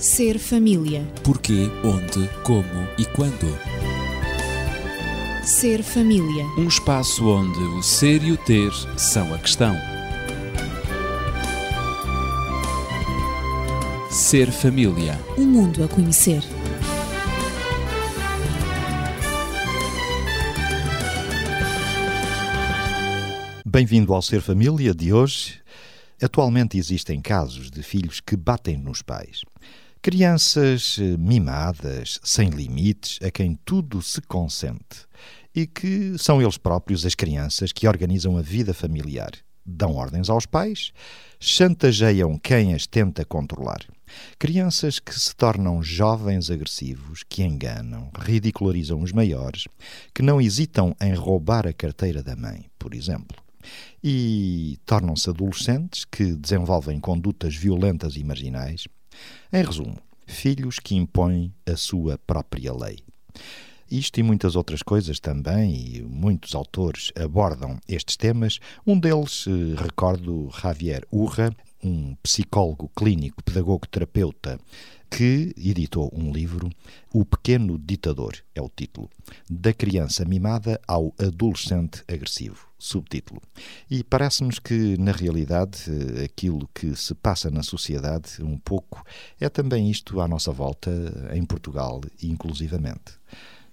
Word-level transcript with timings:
Ser 0.00 0.38
família. 0.38 1.06
Porquê, 1.22 1.68
onde, 1.84 2.26
como 2.42 2.88
e 2.96 3.04
quando. 3.04 3.46
Ser 5.44 5.82
família. 5.82 6.46
Um 6.56 6.66
espaço 6.66 7.28
onde 7.28 7.58
o 7.58 7.82
ser 7.82 8.22
e 8.24 8.32
o 8.32 8.36
ter 8.38 8.72
são 8.96 9.34
a 9.34 9.38
questão. 9.38 9.76
Ser 14.10 14.50
família. 14.50 15.20
Um 15.36 15.44
mundo 15.44 15.84
a 15.84 15.88
conhecer. 15.88 16.42
Bem-vindo 23.66 24.14
ao 24.14 24.22
Ser 24.22 24.40
Família 24.40 24.94
de 24.94 25.12
hoje. 25.12 25.60
Atualmente 26.22 26.78
existem 26.78 27.20
casos 27.20 27.70
de 27.70 27.82
filhos 27.82 28.18
que 28.18 28.34
batem 28.34 28.78
nos 28.78 29.02
pais. 29.02 29.42
Crianças 30.02 30.96
eh, 30.98 31.14
mimadas, 31.18 32.18
sem 32.24 32.48
limites, 32.48 33.18
a 33.22 33.30
quem 33.30 33.58
tudo 33.66 34.00
se 34.00 34.22
consente. 34.22 35.06
E 35.54 35.66
que 35.66 36.16
são 36.16 36.40
eles 36.40 36.56
próprios, 36.56 37.04
as 37.04 37.14
crianças, 37.14 37.70
que 37.70 37.86
organizam 37.86 38.38
a 38.38 38.40
vida 38.40 38.72
familiar. 38.72 39.32
Dão 39.64 39.96
ordens 39.96 40.30
aos 40.30 40.46
pais, 40.46 40.90
chantageiam 41.38 42.38
quem 42.38 42.72
as 42.72 42.86
tenta 42.86 43.26
controlar. 43.26 43.84
Crianças 44.38 44.98
que 44.98 45.14
se 45.14 45.36
tornam 45.36 45.82
jovens 45.82 46.50
agressivos, 46.50 47.22
que 47.28 47.42
enganam, 47.42 48.10
ridicularizam 48.18 49.02
os 49.02 49.12
maiores, 49.12 49.68
que 50.14 50.22
não 50.22 50.40
hesitam 50.40 50.96
em 50.98 51.12
roubar 51.12 51.66
a 51.66 51.74
carteira 51.74 52.22
da 52.22 52.34
mãe, 52.34 52.64
por 52.78 52.94
exemplo 52.94 53.36
e 54.02 54.78
tornam-se 54.86 55.28
adolescentes 55.28 56.06
que 56.06 56.34
desenvolvem 56.34 56.98
condutas 56.98 57.54
violentas 57.54 58.16
e 58.16 58.24
marginais. 58.24 58.88
Em 59.52 59.64
resumo, 59.64 59.98
filhos 60.26 60.78
que 60.78 60.94
impõem 60.94 61.52
a 61.66 61.76
sua 61.76 62.18
própria 62.18 62.72
lei. 62.72 62.98
Isto 63.90 64.20
e 64.20 64.22
muitas 64.22 64.54
outras 64.54 64.82
coisas 64.82 65.18
também, 65.18 65.96
e 65.96 66.02
muitos 66.02 66.54
autores 66.54 67.10
abordam 67.16 67.80
estes 67.88 68.16
temas. 68.16 68.60
Um 68.86 68.98
deles, 68.98 69.46
eh, 69.48 69.82
recordo 69.82 70.48
Javier 70.62 71.04
Urra, 71.10 71.52
um 71.82 72.14
psicólogo 72.22 72.88
clínico, 72.94 73.42
pedagogo 73.42 73.88
terapeuta, 73.88 74.60
que 75.10 75.52
editou 75.56 76.08
um 76.14 76.30
livro, 76.30 76.70
O 77.12 77.24
Pequeno 77.24 77.76
Ditador, 77.76 78.36
é 78.54 78.62
o 78.62 78.68
título, 78.68 79.10
Da 79.50 79.72
Criança 79.72 80.24
Mimada 80.24 80.80
ao 80.86 81.12
Adolescente 81.18 82.04
Agressivo, 82.06 82.69
subtítulo. 82.80 83.40
E 83.88 84.02
parece-nos 84.02 84.58
que, 84.58 84.96
na 84.98 85.12
realidade, 85.12 85.84
aquilo 86.24 86.68
que 86.74 86.96
se 86.96 87.14
passa 87.14 87.50
na 87.50 87.62
sociedade, 87.62 88.42
um 88.42 88.58
pouco, 88.58 89.04
é 89.38 89.48
também 89.48 89.90
isto 89.90 90.20
à 90.20 90.26
nossa 90.26 90.50
volta, 90.50 90.90
em 91.32 91.44
Portugal, 91.44 92.00
inclusivamente. 92.22 93.20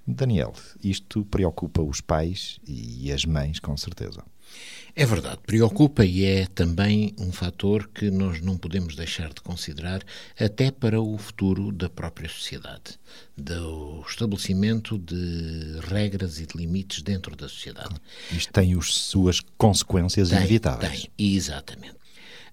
Daniel, 0.05 0.53
isto 0.83 1.25
preocupa 1.25 1.81
os 1.81 1.99
pais 1.99 2.59
e 2.67 3.11
as 3.11 3.25
mães, 3.25 3.59
com 3.59 3.75
certeza. 3.75 4.23
É 4.99 5.05
verdade, 5.05 5.37
preocupa 5.45 6.03
e 6.03 6.25
é 6.25 6.47
também 6.47 7.13
um 7.19 7.31
fator 7.31 7.87
que 7.93 8.09
nós 8.09 8.41
não 8.41 8.57
podemos 8.57 8.95
deixar 8.95 9.31
de 9.31 9.41
considerar 9.41 10.01
até 10.39 10.71
para 10.71 10.99
o 10.99 11.15
futuro 11.19 11.71
da 11.71 11.87
própria 11.87 12.27
sociedade, 12.27 12.97
do 13.37 14.03
estabelecimento 14.09 14.97
de 14.97 15.79
regras 15.87 16.39
e 16.39 16.47
de 16.47 16.57
limites 16.57 17.03
dentro 17.03 17.35
da 17.35 17.47
sociedade. 17.47 17.93
Isto 18.31 18.51
tem 18.51 18.75
as 18.75 18.91
suas 18.95 19.39
consequências 19.55 20.29
tem, 20.29 20.39
inevitáveis. 20.39 21.01
Tem, 21.01 21.11
exatamente. 21.35 21.97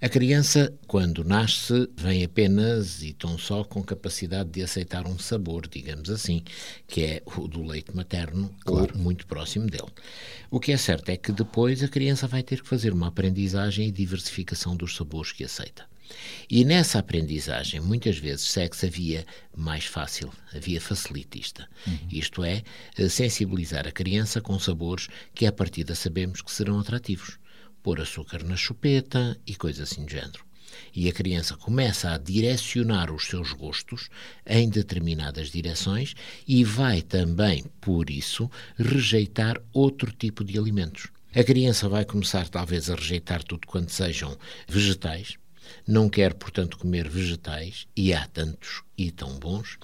A 0.00 0.08
criança, 0.08 0.72
quando 0.86 1.24
nasce, 1.24 1.88
vem 1.96 2.24
apenas 2.24 3.02
e 3.02 3.12
tão 3.12 3.38
só 3.38 3.62
com 3.62 3.82
capacidade 3.82 4.50
de 4.50 4.62
aceitar 4.62 5.06
um 5.06 5.18
sabor, 5.18 5.68
digamos 5.68 6.10
assim, 6.10 6.42
que 6.86 7.04
é 7.04 7.22
o 7.24 7.46
do 7.46 7.62
leite 7.62 7.94
materno 7.94 8.54
claro. 8.64 8.92
ou 8.94 9.00
muito 9.00 9.26
próximo 9.26 9.66
dele. 9.66 9.90
O 10.50 10.58
que 10.58 10.72
é 10.72 10.77
certo 10.77 11.08
é 11.10 11.16
que 11.16 11.33
depois 11.33 11.83
a 11.83 11.88
criança 11.88 12.27
vai 12.27 12.42
ter 12.42 12.60
que 12.60 12.68
fazer 12.68 12.92
uma 12.92 13.08
aprendizagem 13.08 13.88
e 13.88 13.92
diversificação 13.92 14.77
dos 14.77 14.96
sabores 14.96 15.33
que 15.33 15.44
aceita. 15.44 15.84
E 16.50 16.64
nessa 16.64 16.98
aprendizagem, 16.98 17.80
muitas 17.80 18.18
vezes 18.18 18.50
segue-se 18.50 18.86
a 18.86 18.90
via 18.90 19.27
mais 19.56 19.84
fácil, 19.84 20.30
a 20.52 20.58
via 20.58 20.80
facilitista. 20.80 21.66
Uhum. 21.86 21.98
Isto 22.10 22.44
é, 22.44 22.62
sensibilizar 23.08 23.86
a 23.86 23.92
criança 23.92 24.40
com 24.40 24.58
sabores 24.58 25.08
que, 25.34 25.46
à 25.46 25.52
partida, 25.52 25.94
sabemos 25.94 26.42
que 26.42 26.52
serão 26.52 26.78
atrativos 26.78 27.38
pôr 27.84 28.00
açúcar 28.00 28.42
na 28.42 28.56
chupeta 28.56 29.39
e 29.46 29.55
coisas 29.55 29.92
assim 29.92 30.06
do 30.06 30.11
género. 30.11 30.42
E 30.92 31.06
a 31.08 31.12
criança 31.12 31.55
começa 31.55 32.11
a 32.11 32.18
direcionar 32.18 33.12
os 33.12 33.27
seus 33.27 33.52
gostos 33.52 34.08
em 34.46 34.68
determinadas 34.68 35.50
direções 35.50 36.14
e 36.48 36.64
vai 36.64 37.02
também, 37.02 37.62
por 37.83 38.08
isso, 38.11 38.50
rejeitar 38.77 39.61
outro 39.72 40.11
tipo 40.11 40.42
de 40.42 40.58
alimentos. 40.58 41.08
A 41.34 41.45
criança 41.45 41.89
vai 41.89 42.05
começar, 42.05 42.48
talvez, 42.48 42.89
a 42.89 42.95
rejeitar 42.95 43.42
tudo 43.45 43.67
quanto 43.67 43.92
sejam 43.92 44.36
vegetais, 44.66 45.36
não 45.86 46.08
quer, 46.08 46.34
portanto, 46.34 46.78
comer 46.78 47.08
vegetais, 47.08 47.86
e 47.96 48.14
há 48.14 48.27
tantos 48.28 48.83
e 48.96 49.11
tão 49.11 49.39
bons. 49.39 49.78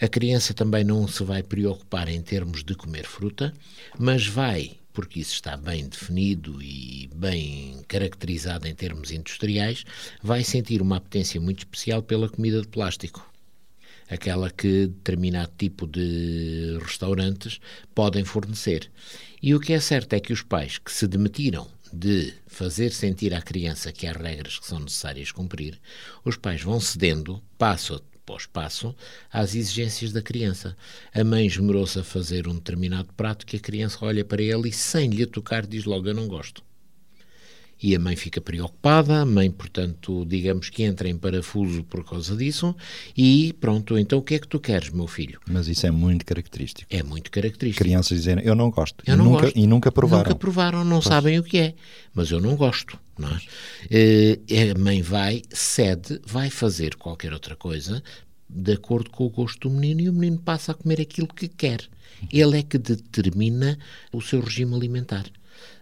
A 0.00 0.08
criança 0.08 0.54
também 0.54 0.82
não 0.82 1.06
se 1.06 1.22
vai 1.22 1.42
preocupar 1.42 2.08
em 2.08 2.20
termos 2.20 2.64
de 2.64 2.74
comer 2.74 3.04
fruta, 3.04 3.52
mas 3.98 4.26
vai 4.26 4.78
porque 4.94 5.20
isso 5.20 5.34
está 5.34 5.56
bem 5.56 5.86
definido 5.86 6.62
e 6.62 7.10
bem 7.14 7.82
caracterizado 7.86 8.66
em 8.66 8.74
termos 8.74 9.10
industriais, 9.10 9.84
vai 10.22 10.42
sentir 10.42 10.80
uma 10.80 10.96
apetência 10.96 11.40
muito 11.40 11.58
especial 11.58 12.02
pela 12.02 12.28
comida 12.28 12.62
de 12.62 12.68
plástico. 12.68 13.30
Aquela 14.08 14.50
que 14.50 14.86
determinado 14.86 15.52
tipo 15.58 15.86
de 15.86 16.78
restaurantes 16.80 17.58
podem 17.94 18.24
fornecer. 18.24 18.90
E 19.42 19.54
o 19.54 19.60
que 19.60 19.72
é 19.72 19.80
certo 19.80 20.12
é 20.12 20.20
que 20.20 20.32
os 20.32 20.42
pais 20.42 20.78
que 20.78 20.92
se 20.92 21.06
demitiram 21.06 21.68
de 21.92 22.32
fazer 22.46 22.92
sentir 22.92 23.34
à 23.34 23.42
criança 23.42 23.92
que 23.92 24.06
há 24.06 24.12
regras 24.12 24.58
que 24.58 24.66
são 24.66 24.80
necessárias 24.80 25.32
cumprir, 25.32 25.80
os 26.24 26.36
pais 26.36 26.62
vão 26.62 26.80
cedendo, 26.80 27.42
passo 28.24 28.48
a 28.48 28.54
pós-passo 28.54 28.94
às 29.32 29.54
exigências 29.54 30.12
da 30.12 30.22
criança. 30.22 30.76
A 31.14 31.22
mãe 31.22 31.46
esmerou-se 31.46 31.98
a 31.98 32.04
fazer 32.04 32.48
um 32.48 32.54
determinado 32.54 33.08
prato 33.16 33.46
que 33.46 33.56
a 33.56 33.60
criança 33.60 33.98
olha 34.02 34.24
para 34.24 34.42
ele 34.42 34.68
e, 34.68 34.72
sem 34.72 35.10
lhe 35.10 35.26
tocar, 35.26 35.66
diz 35.66 35.84
logo: 35.84 36.08
Eu 36.08 36.14
não 36.14 36.26
gosto. 36.26 36.62
E 37.82 37.94
a 37.94 37.98
mãe 37.98 38.16
fica 38.16 38.40
preocupada, 38.40 39.20
a 39.20 39.26
mãe, 39.26 39.50
portanto, 39.50 40.24
digamos 40.26 40.70
que 40.70 40.84
entra 40.84 41.08
em 41.08 41.18
parafuso 41.18 41.82
por 41.84 42.02
causa 42.02 42.34
disso, 42.34 42.74
e 43.16 43.52
pronto, 43.60 43.98
então 43.98 44.20
o 44.20 44.22
que 44.22 44.36
é 44.36 44.38
que 44.38 44.48
tu 44.48 44.58
queres, 44.58 44.88
meu 44.88 45.06
filho? 45.06 45.38
Mas 45.46 45.68
isso 45.68 45.86
é 45.86 45.90
muito 45.90 46.24
característico. 46.24 46.86
É 46.88 47.02
muito 47.02 47.30
característico. 47.30 47.84
Crianças 47.84 48.16
dizerem, 48.16 48.44
eu 48.44 48.54
não 48.54 48.70
gosto. 48.70 49.04
Eu 49.06 49.14
e, 49.14 49.18
não 49.18 49.24
nunca, 49.26 49.42
gosto. 49.42 49.58
e 49.58 49.66
nunca 49.66 49.92
provaram. 49.92 50.22
Nunca 50.22 50.34
provaram, 50.34 50.84
não 50.84 51.00
pois. 51.00 51.04
sabem 51.04 51.38
o 51.38 51.42
que 51.42 51.58
é, 51.58 51.74
mas 52.14 52.30
eu 52.30 52.40
não 52.40 52.56
gosto. 52.56 52.98
Não 53.18 53.28
é? 53.28 53.36
Uh, 53.36 54.72
a 54.72 54.78
mãe 54.78 55.02
vai, 55.02 55.42
cede, 55.50 56.20
vai 56.26 56.50
fazer 56.50 56.96
qualquer 56.96 57.32
outra 57.32 57.54
coisa 57.54 58.02
de 58.48 58.72
acordo 58.72 59.10
com 59.10 59.26
o 59.26 59.30
gosto 59.30 59.68
do 59.68 59.74
menino 59.74 60.00
e 60.00 60.08
o 60.08 60.12
menino 60.12 60.38
passa 60.38 60.72
a 60.72 60.74
comer 60.74 61.00
aquilo 61.00 61.26
que 61.26 61.48
quer. 61.48 61.80
Ele 62.32 62.58
é 62.58 62.62
que 62.62 62.78
determina 62.78 63.78
o 64.12 64.20
seu 64.20 64.40
regime 64.40 64.74
alimentar, 64.74 65.26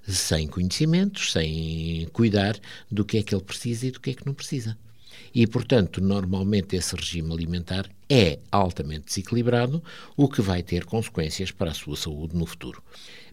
sem 0.09 0.49
conhecimentos, 0.49 1.33
sem 1.33 2.09
cuidar 2.13 2.59
do 2.91 3.05
que 3.05 3.19
é 3.19 3.23
que 3.23 3.35
ele 3.35 3.45
precisa 3.45 3.87
e 3.87 3.91
do 3.91 4.01
que 4.01 4.11
é 4.11 4.15
que 4.15 4.27
não 4.27 4.35
precisa. 4.35 4.77
E, 5.35 5.47
portanto, 5.47 6.01
normalmente 6.01 6.77
esse 6.77 6.95
regime 6.95 7.33
alimentar 7.33 7.89
é 8.09 8.39
altamente 8.51 9.07
desequilibrado, 9.07 9.83
o 10.17 10.29
que 10.29 10.43
vai 10.43 10.63
ter 10.63 10.85
consequências 10.85 11.51
para 11.51 11.71
a 11.71 11.75
sua 11.75 11.97
saúde 11.97 12.37
no 12.37 12.47
futuro. 12.47 12.83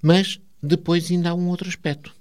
Mas 0.02 0.40
depois 0.62 1.10
ainda 1.10 1.30
há 1.30 1.34
um 1.34 1.48
outro 1.48 1.68
aspecto. 1.68 2.14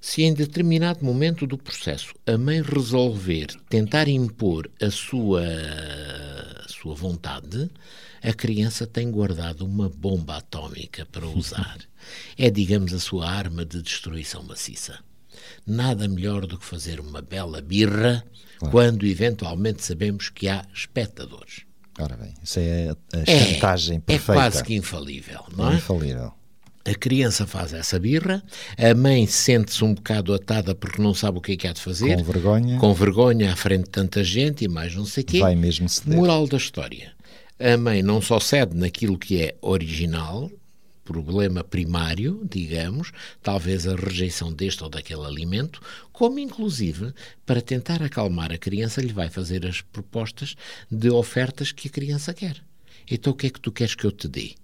Se 0.00 0.22
em 0.22 0.32
determinado 0.32 1.04
momento 1.04 1.46
do 1.46 1.58
processo 1.58 2.14
a 2.26 2.38
mãe 2.38 2.62
resolver 2.62 3.48
tentar 3.68 4.08
impor 4.08 4.70
a 4.80 4.90
sua 4.90 5.42
sua 6.68 6.94
vontade, 6.94 7.70
a 8.22 8.32
criança 8.32 8.86
tem 8.86 9.10
guardado 9.10 9.66
uma 9.66 9.88
bomba 9.88 10.38
atómica 10.38 11.06
para 11.10 11.26
usar. 11.26 11.78
é, 12.38 12.50
digamos, 12.50 12.94
a 12.94 12.98
sua 12.98 13.28
arma 13.28 13.64
de 13.64 13.82
destruição 13.82 14.42
maciça. 14.42 14.98
Nada 15.66 16.08
melhor 16.08 16.46
do 16.46 16.58
que 16.58 16.64
fazer 16.64 17.00
uma 17.00 17.20
bela 17.20 17.60
birra 17.60 18.24
claro. 18.58 18.72
quando 18.72 19.06
eventualmente 19.06 19.84
sabemos 19.84 20.28
que 20.28 20.48
há 20.48 20.64
espectadores. 20.74 21.62
Ora 21.98 22.16
bem, 22.16 22.34
isso 22.42 22.58
é 22.60 22.90
a 22.90 23.20
é, 23.20 23.26
chantagem 23.26 23.96
é, 23.98 24.00
perfeita. 24.00 24.32
É 24.32 24.34
quase 24.34 24.64
que 24.64 24.74
infalível, 24.74 25.44
não 25.54 25.72
é? 25.72 25.76
Infalível. 25.76 26.32
A 26.84 26.94
criança 26.94 27.46
faz 27.46 27.74
essa 27.74 27.98
birra, 27.98 28.42
a 28.78 28.94
mãe 28.94 29.26
sente-se 29.26 29.84
um 29.84 29.94
bocado 29.94 30.32
atada 30.32 30.74
porque 30.74 31.00
não 31.00 31.12
sabe 31.12 31.38
o 31.38 31.40
que 31.40 31.52
é 31.52 31.56
que 31.56 31.68
há 31.68 31.72
de 31.72 31.80
fazer. 31.80 32.16
Com 32.16 32.24
vergonha. 32.24 32.78
Com 32.78 32.94
vergonha 32.94 33.52
à 33.52 33.56
frente 33.56 33.84
de 33.84 33.90
tanta 33.90 34.24
gente 34.24 34.64
e 34.64 34.68
mais 34.68 34.94
não 34.94 35.04
sei 35.04 35.22
o 35.22 35.26
quê. 35.26 35.40
Vai 35.40 35.54
mesmo 35.54 35.88
ceder. 35.88 36.16
Moral 36.16 36.46
da 36.46 36.56
história. 36.56 37.12
A 37.58 37.76
mãe 37.76 38.02
não 38.02 38.22
só 38.22 38.40
cede 38.40 38.74
naquilo 38.74 39.18
que 39.18 39.42
é 39.42 39.54
original, 39.60 40.50
problema 41.04 41.64
primário, 41.64 42.40
digamos, 42.48 43.12
talvez 43.42 43.86
a 43.86 43.96
rejeição 43.96 44.52
deste 44.52 44.82
ou 44.82 44.88
daquele 44.88 45.26
alimento, 45.26 45.82
como 46.12 46.38
inclusive 46.38 47.12
para 47.44 47.60
tentar 47.60 48.02
acalmar 48.02 48.52
a 48.52 48.56
criança 48.56 49.02
lhe 49.02 49.12
vai 49.12 49.28
fazer 49.28 49.66
as 49.66 49.82
propostas 49.82 50.54
de 50.90 51.10
ofertas 51.10 51.72
que 51.72 51.88
a 51.88 51.90
criança 51.90 52.32
quer. 52.32 52.62
Então 53.10 53.32
o 53.32 53.36
que 53.36 53.48
é 53.48 53.50
que 53.50 53.60
tu 53.60 53.72
queres 53.72 53.94
que 53.94 54.06
eu 54.06 54.12
te 54.12 54.28
dê? 54.28 54.54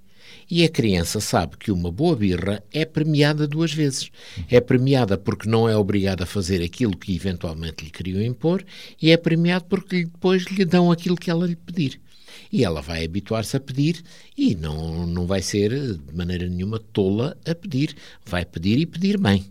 E 0.48 0.62
a 0.62 0.68
criança 0.68 1.18
sabe 1.18 1.56
que 1.56 1.72
uma 1.72 1.90
boa 1.90 2.14
birra 2.14 2.62
é 2.72 2.84
premiada 2.84 3.48
duas 3.48 3.72
vezes. 3.72 4.10
É 4.48 4.60
premiada 4.60 5.18
porque 5.18 5.48
não 5.48 5.68
é 5.68 5.76
obrigada 5.76 6.22
a 6.22 6.26
fazer 6.26 6.62
aquilo 6.62 6.96
que 6.96 7.16
eventualmente 7.16 7.84
lhe 7.84 7.90
queriam 7.90 8.22
impor, 8.22 8.64
e 9.02 9.10
é 9.10 9.16
premiado 9.16 9.64
porque 9.64 10.04
depois 10.04 10.44
lhe 10.44 10.64
dão 10.64 10.92
aquilo 10.92 11.16
que 11.16 11.30
ela 11.30 11.46
lhe 11.46 11.56
pedir. 11.56 12.00
E 12.52 12.64
ela 12.64 12.80
vai 12.80 13.04
habituar-se 13.04 13.56
a 13.56 13.60
pedir 13.60 14.02
e 14.38 14.54
não, 14.54 15.04
não 15.04 15.26
vai 15.26 15.42
ser 15.42 15.70
de 15.70 16.14
maneira 16.14 16.48
nenhuma 16.48 16.78
tola 16.78 17.36
a 17.44 17.54
pedir. 17.54 17.96
Vai 18.24 18.44
pedir 18.44 18.78
e 18.78 18.86
pedir 18.86 19.18
bem. 19.18 19.44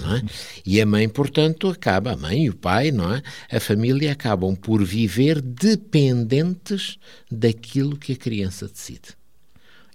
É? 0.00 0.28
E 0.66 0.80
a 0.80 0.86
mãe, 0.86 1.08
portanto, 1.08 1.68
acaba, 1.68 2.12
a 2.12 2.16
mãe 2.16 2.46
e 2.46 2.50
o 2.50 2.56
pai, 2.56 2.90
não 2.90 3.14
é? 3.14 3.22
A 3.52 3.60
família 3.60 4.10
acabam 4.10 4.56
por 4.56 4.82
viver 4.82 5.40
dependentes 5.40 6.98
daquilo 7.30 7.96
que 7.96 8.14
a 8.14 8.16
criança 8.16 8.66
decide 8.66 9.19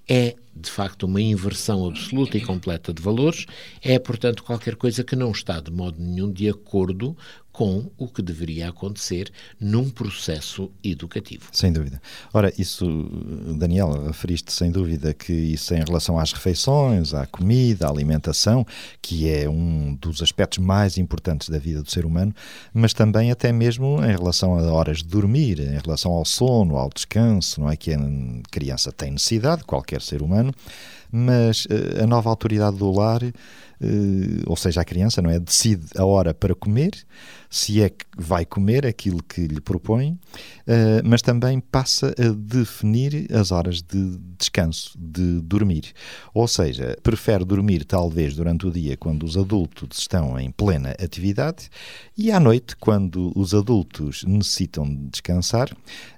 é 0.07 0.35
de 0.55 0.71
facto 0.71 1.03
uma 1.03 1.21
inversão 1.21 1.85
absoluta 1.85 2.37
e 2.37 2.41
completa 2.41 2.93
de 2.93 3.01
valores, 3.01 3.45
é 3.81 3.99
portanto 3.99 4.43
qualquer 4.43 4.75
coisa 4.75 5.03
que 5.03 5.15
não 5.15 5.31
está 5.31 5.59
de 5.59 5.69
modo 5.69 5.99
nenhum 5.99 6.31
de 6.31 6.47
acordo 6.47 7.15
com 7.55 7.89
o 7.97 8.09
que 8.09 8.21
deveria 8.21 8.67
acontecer 8.67 9.31
num 9.57 9.89
processo 9.89 10.69
educativo. 10.83 11.45
Sem 11.53 11.71
dúvida. 11.71 12.01
Ora, 12.33 12.51
isso, 12.57 12.85
Daniel, 13.57 14.07
referiste 14.07 14.51
sem 14.51 14.69
dúvida 14.69 15.13
que 15.13 15.31
isso 15.31 15.73
em 15.73 15.81
relação 15.81 16.19
às 16.19 16.33
refeições, 16.33 17.13
à 17.13 17.25
comida, 17.25 17.87
à 17.87 17.89
alimentação, 17.89 18.67
que 19.01 19.29
é 19.29 19.49
um 19.49 19.95
dos 19.95 20.21
aspectos 20.21 20.57
mais 20.57 20.97
importantes 20.97 21.47
da 21.47 21.57
vida 21.57 21.81
do 21.81 21.89
ser 21.89 22.05
humano, 22.05 22.35
mas 22.73 22.93
também 22.93 23.31
até 23.31 23.53
mesmo 23.53 24.03
em 24.03 24.11
relação 24.11 24.59
a 24.59 24.73
horas 24.73 24.97
de 24.97 25.05
dormir, 25.05 25.61
em 25.61 25.79
relação 25.79 26.11
ao 26.11 26.25
sono, 26.25 26.75
ao 26.75 26.89
descanso, 26.93 27.61
não 27.61 27.69
é 27.69 27.77
que 27.77 27.93
a 27.93 27.99
criança 28.51 28.91
tem 28.91 29.11
necessidade, 29.11 29.63
qualquer 29.63 30.01
ser 30.01 30.21
humano, 30.21 30.53
mas 31.09 31.65
uh, 31.67 32.03
a 32.03 32.05
nova 32.05 32.29
autoridade 32.29 32.75
do 32.77 32.91
lar, 32.91 33.23
uh, 33.23 33.31
ou 34.45 34.57
seja, 34.57 34.81
a 34.81 34.85
criança, 34.85 35.21
não 35.21 35.29
é, 35.29 35.39
decide 35.39 35.85
a 35.95 36.03
hora 36.03 36.33
para 36.33 36.53
comer, 36.53 36.91
se 37.49 37.81
é 37.81 37.89
que 37.89 38.05
vai 38.17 38.45
comer 38.45 38.85
aquilo 38.85 39.21
que 39.23 39.41
lhe 39.47 39.61
propõe, 39.61 40.17
eh, 40.67 41.01
mas 41.03 41.21
também 41.21 41.59
passa 41.59 42.13
a 42.17 42.29
definir 42.29 43.27
as 43.33 43.51
horas 43.51 43.81
de 43.81 44.17
descanso, 44.37 44.97
de 44.97 45.41
dormir. 45.41 45.93
Ou 46.33 46.47
seja, 46.47 46.97
prefere 47.03 47.45
dormir 47.45 47.85
talvez 47.85 48.35
durante 48.35 48.67
o 48.67 48.71
dia 48.71 48.97
quando 48.97 49.23
os 49.23 49.37
adultos 49.37 49.97
estão 49.99 50.39
em 50.39 50.51
plena 50.51 50.91
atividade 51.01 51.69
e 52.17 52.31
à 52.31 52.39
noite 52.39 52.75
quando 52.77 53.31
os 53.35 53.53
adultos 53.53 54.23
necessitam 54.23 54.87
de 54.87 55.09
descansar. 55.09 55.69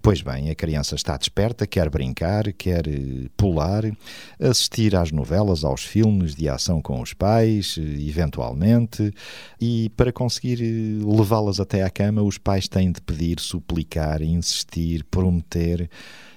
Pois 0.01 0.21
bem, 0.21 0.50
a 0.50 0.56
criança 0.56 0.95
está 0.95 1.18
desperta, 1.18 1.68
quer 1.68 1.89
brincar, 1.89 2.51
quer 2.53 2.88
eh, 2.88 3.27
pular, 3.35 3.83
assistir 4.39 4.95
às 4.95 5.12
novelas, 5.12 5.63
aos 5.63 5.83
filmes 5.83 6.35
de 6.35 6.47
ação 6.47 6.81
com 6.81 7.01
os 7.01 7.13
pais, 7.13 7.75
eh, 7.77 7.81
eventualmente, 8.07 9.13
e 9.59 9.89
para 9.95 10.12
conseguir 10.12 10.62
levá-las 11.17 11.59
até 11.59 11.83
à 11.83 11.89
cama, 11.89 12.21
os 12.21 12.37
pais 12.37 12.67
têm 12.67 12.91
de 12.91 13.01
pedir, 13.01 13.39
suplicar, 13.39 14.21
insistir, 14.21 15.03
prometer, 15.05 15.89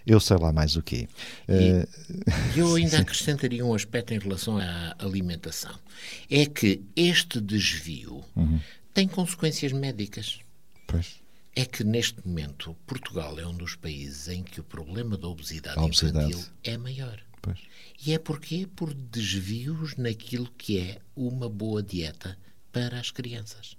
eu 0.06 0.18
sei 0.18 0.36
lá 0.36 0.52
mais 0.52 0.76
o 0.76 0.82
quê. 0.82 1.08
E, 1.48 1.52
uh... 1.52 2.56
Eu 2.56 2.74
ainda 2.74 2.98
acrescentaria 2.98 3.64
um 3.64 3.74
aspecto 3.74 4.12
em 4.12 4.18
relação 4.18 4.58
à 4.58 4.94
alimentação. 4.98 5.78
É 6.30 6.46
que 6.46 6.82
este 6.96 7.40
desvio 7.40 8.24
uhum. 8.34 8.58
tem 8.92 9.06
consequências 9.06 9.72
médicas. 9.72 10.40
Pois. 10.86 11.20
É 11.54 11.64
que 11.64 11.84
neste 11.84 12.26
momento 12.26 12.76
Portugal 12.86 13.38
é 13.38 13.46
um 13.46 13.54
dos 13.54 13.74
países 13.76 14.28
em 14.28 14.42
que 14.42 14.60
o 14.60 14.64
problema 14.64 15.16
da 15.16 15.28
obesidade, 15.28 15.78
obesidade. 15.78 16.28
infantil 16.28 16.52
é 16.64 16.76
maior. 16.76 17.20
Pois. 17.42 17.58
E 18.04 18.12
é 18.12 18.18
porquê? 18.18 18.66
Por 18.74 18.94
desvios 18.94 19.96
naquilo 19.96 20.50
que 20.56 20.78
é 20.78 20.98
uma 21.14 21.48
boa 21.48 21.82
dieta 21.82 22.38
para 22.72 22.98
as 22.98 23.10
crianças. 23.10 23.76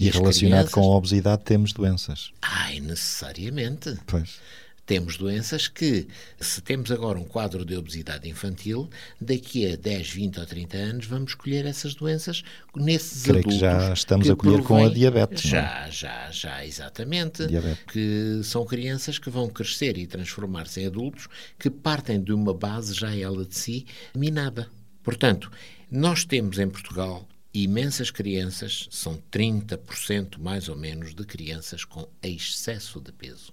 E, 0.00 0.06
e 0.06 0.10
relacionado 0.10 0.70
crianças... 0.70 0.72
com 0.72 0.80
a 0.80 0.96
obesidade 0.96 1.42
temos 1.44 1.72
doenças. 1.74 2.32
Ai, 2.40 2.80
necessariamente. 2.80 3.96
Pois. 4.06 4.40
Temos 4.86 5.16
doenças 5.16 5.68
que, 5.68 6.08
se 6.40 6.60
temos 6.62 6.90
agora 6.90 7.16
um 7.16 7.22
quadro 7.22 7.64
de 7.64 7.76
obesidade 7.76 8.28
infantil, 8.28 8.90
daqui 9.20 9.70
a 9.70 9.76
10, 9.76 10.10
20 10.10 10.40
ou 10.40 10.46
30 10.46 10.76
anos 10.76 11.06
vamos 11.06 11.34
colher 11.34 11.64
essas 11.64 11.94
doenças 11.94 12.42
nesses 12.74 13.22
Creio 13.22 13.38
adultos. 13.38 13.54
que 13.54 13.60
já 13.60 13.92
estamos 13.92 14.26
que 14.26 14.32
a 14.32 14.36
colher 14.36 14.62
com 14.62 14.84
a 14.84 14.88
diabetes. 14.88 15.42
Já, 15.42 15.86
é? 15.86 15.90
já, 15.92 16.30
já, 16.32 16.66
exatamente. 16.66 17.46
Diabetes. 17.46 17.84
Que 17.86 18.40
são 18.42 18.64
crianças 18.64 19.16
que 19.16 19.30
vão 19.30 19.48
crescer 19.48 19.96
e 19.96 20.08
transformar-se 20.08 20.80
em 20.80 20.86
adultos 20.86 21.28
que 21.56 21.70
partem 21.70 22.20
de 22.20 22.32
uma 22.32 22.52
base 22.52 22.92
já 22.92 23.14
ela 23.14 23.44
de 23.44 23.56
si 23.56 23.86
minada. 24.16 24.66
Portanto, 25.04 25.52
nós 25.88 26.24
temos 26.24 26.58
em 26.58 26.68
Portugal 26.68 27.28
imensas 27.52 28.10
crianças, 28.10 28.88
são 28.90 29.20
30% 29.30 30.38
mais 30.38 30.68
ou 30.68 30.76
menos 30.76 31.14
de 31.14 31.24
crianças 31.24 31.84
com 31.84 32.08
excesso 32.22 33.00
de 33.00 33.12
peso. 33.12 33.52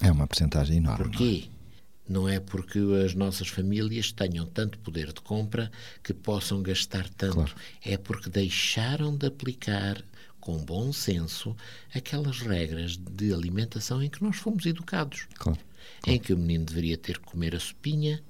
É 0.00 0.10
uma 0.10 0.26
porcentagem 0.26 0.78
enorme. 0.78 1.04
Porquê? 1.04 1.44
Não 2.06 2.28
é 2.28 2.38
porque 2.38 2.78
as 3.04 3.14
nossas 3.14 3.48
famílias 3.48 4.12
tenham 4.12 4.44
tanto 4.44 4.78
poder 4.78 5.12
de 5.12 5.20
compra 5.20 5.70
que 6.02 6.12
possam 6.12 6.62
gastar 6.62 7.08
tanto. 7.08 7.34
Claro. 7.34 7.54
É 7.82 7.96
porque 7.96 8.28
deixaram 8.28 9.16
de 9.16 9.26
aplicar 9.26 10.04
com 10.38 10.58
bom 10.58 10.92
senso 10.92 11.56
aquelas 11.94 12.40
regras 12.40 12.98
de 12.98 13.32
alimentação 13.32 14.02
em 14.02 14.10
que 14.10 14.22
nós 14.22 14.36
fomos 14.36 14.66
educados. 14.66 15.26
Claro. 15.34 15.58
Claro. 16.02 16.16
Em 16.16 16.20
que 16.20 16.34
o 16.34 16.38
menino 16.38 16.66
deveria 16.66 16.98
ter 16.98 17.18
que 17.18 17.24
comer 17.24 17.54
a 17.54 17.60
sopinha, 17.60 18.22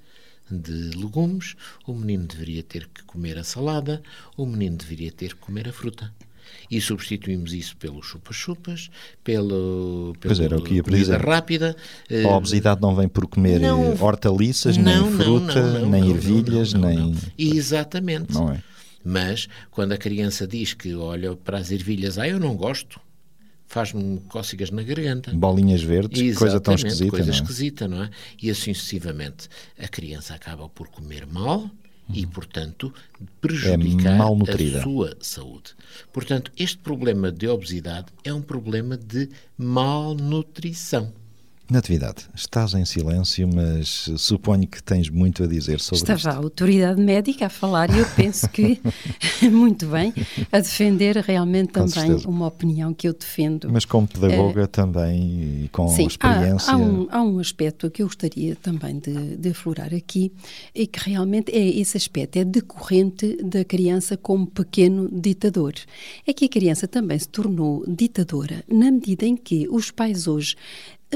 de 0.51 0.91
legumes, 0.97 1.57
o 1.87 1.95
menino 1.95 2.27
deveria 2.27 2.63
ter 2.63 2.89
que 2.93 3.03
comer 3.05 3.39
a 3.39 3.45
salada, 3.45 4.03
o 4.37 4.47
menino 4.47 4.77
deveria 4.77 5.11
ter 5.11 5.35
que 5.35 5.41
comer 5.41 5.69
a 5.69 5.73
fruta. 5.73 6.13
E 6.71 6.81
substituímos 6.81 7.53
isso 7.53 7.77
pelos 7.77 8.07
chupa-chupas, 8.07 8.91
pelo, 9.23 10.15
pelo 10.21 10.35
pois 10.35 10.41
era, 10.41 10.61
comida 10.61 11.17
rápida. 11.17 11.77
A 12.27 12.37
obesidade 12.37 12.81
não 12.81 12.95
vem 12.95 13.09
por 13.09 13.27
comer 13.27 13.61
não, 13.61 14.01
hortaliças, 14.03 14.77
não, 14.77 15.11
nem 15.11 15.25
fruta, 15.25 15.81
não, 15.81 15.91
nem 15.91 16.11
ervilhas, 16.11 16.75
nem... 16.75 17.15
Exatamente. 17.39 18.37
É? 18.37 18.63
Mas, 19.03 19.49
quando 19.71 19.93
a 19.93 19.99
criança 19.99 20.47
diz 20.47 20.75
que 20.75 20.95
olha 20.95 21.35
para 21.37 21.59
as 21.59 21.71
ervilhas, 21.71 22.19
ah, 22.19 22.29
eu 22.29 22.41
não 22.41 22.57
gosto, 22.57 23.01
faz-me 23.75 24.21
cócegas 24.29 24.71
na 24.71 24.85
garganta. 24.85 25.33
Bolinhas 25.33 25.83
verdes, 25.83 26.21
Exatamente, 26.21 26.39
coisa 26.39 26.61
tão 26.61 26.75
esquisita. 26.75 27.11
Coisa 27.11 27.27
não 27.27 27.33
é? 27.33 27.37
esquisita, 27.37 27.89
não 27.89 28.03
é? 28.05 28.11
E 28.41 28.49
assim 28.49 28.73
sucessivamente. 28.73 29.49
A 29.77 29.89
criança 29.89 30.33
acaba 30.33 30.69
por 30.69 30.87
comer 30.87 31.27
mal 31.27 31.69
e, 32.09 32.25
portanto, 32.25 32.95
prejudicar 33.41 34.17
é 34.17 34.79
a 34.79 34.83
sua 34.83 35.17
saúde. 35.21 35.75
Portanto, 36.13 36.53
este 36.57 36.79
problema 36.79 37.33
de 37.33 37.49
obesidade 37.49 38.07
é 38.23 38.33
um 38.33 38.43
problema 38.43 38.97
de 38.97 39.29
malnutrição. 39.59 41.13
Natividade, 41.71 42.27
estás 42.35 42.75
em 42.75 42.85
silêncio, 42.85 43.49
mas 43.49 44.11
suponho 44.19 44.69
que 44.69 44.83
tens 44.83 45.09
muito 45.09 45.45
a 45.45 45.47
dizer 45.47 45.81
sobre 45.81 46.03
Está 46.03 46.15
já 46.15 46.33
a 46.33 46.37
autoridade 46.37 47.01
médica 47.01 47.47
a 47.47 47.49
falar 47.49 47.89
e 47.89 48.01
eu 48.01 48.07
penso 48.15 48.47
que, 48.51 48.79
muito 49.51 49.87
bem, 49.87 50.13
a 50.53 50.61
defender 50.61 51.17
realmente 51.17 51.69
com 51.69 51.87
também 51.87 52.09
certeza. 52.09 52.29
uma 52.29 52.47
opinião 52.49 52.93
que 52.93 53.09
eu 53.09 53.15
defendo. 53.15 53.71
Mas 53.73 53.87
como 53.87 54.07
pedagoga 54.07 54.65
uh, 54.65 54.69
também 54.69 55.65
e 55.65 55.69
com 55.73 55.89
sim, 55.89 56.07
experiência. 56.07 56.71
Há, 56.71 56.75
há, 56.75 56.77
um, 56.77 57.09
há 57.11 57.23
um 57.23 57.39
aspecto 57.39 57.91
que 57.91 58.03
eu 58.03 58.07
gostaria 58.09 58.55
também 58.57 58.99
de, 58.99 59.39
de 59.39 59.49
aflorar 59.49 59.95
aqui 59.95 60.31
e 60.75 60.87
que 60.87 61.01
realmente 61.09 61.51
é 61.51 61.67
esse 61.67 61.97
aspecto, 61.97 62.37
é 62.37 62.45
decorrente 62.45 63.43
da 63.43 63.65
criança 63.65 64.19
como 64.19 64.47
pequeno 64.47 65.09
ditador. 65.11 65.73
É 66.27 66.33
que 66.35 66.45
a 66.45 66.49
criança 66.49 66.87
também 66.87 67.19
se 67.19 67.29
tornou 67.29 67.83
ditadora 67.89 68.63
na 68.69 68.91
medida 68.91 69.25
em 69.25 69.35
que 69.35 69.67
os 69.71 69.91
pais 69.91 70.29
hoje 70.29 70.57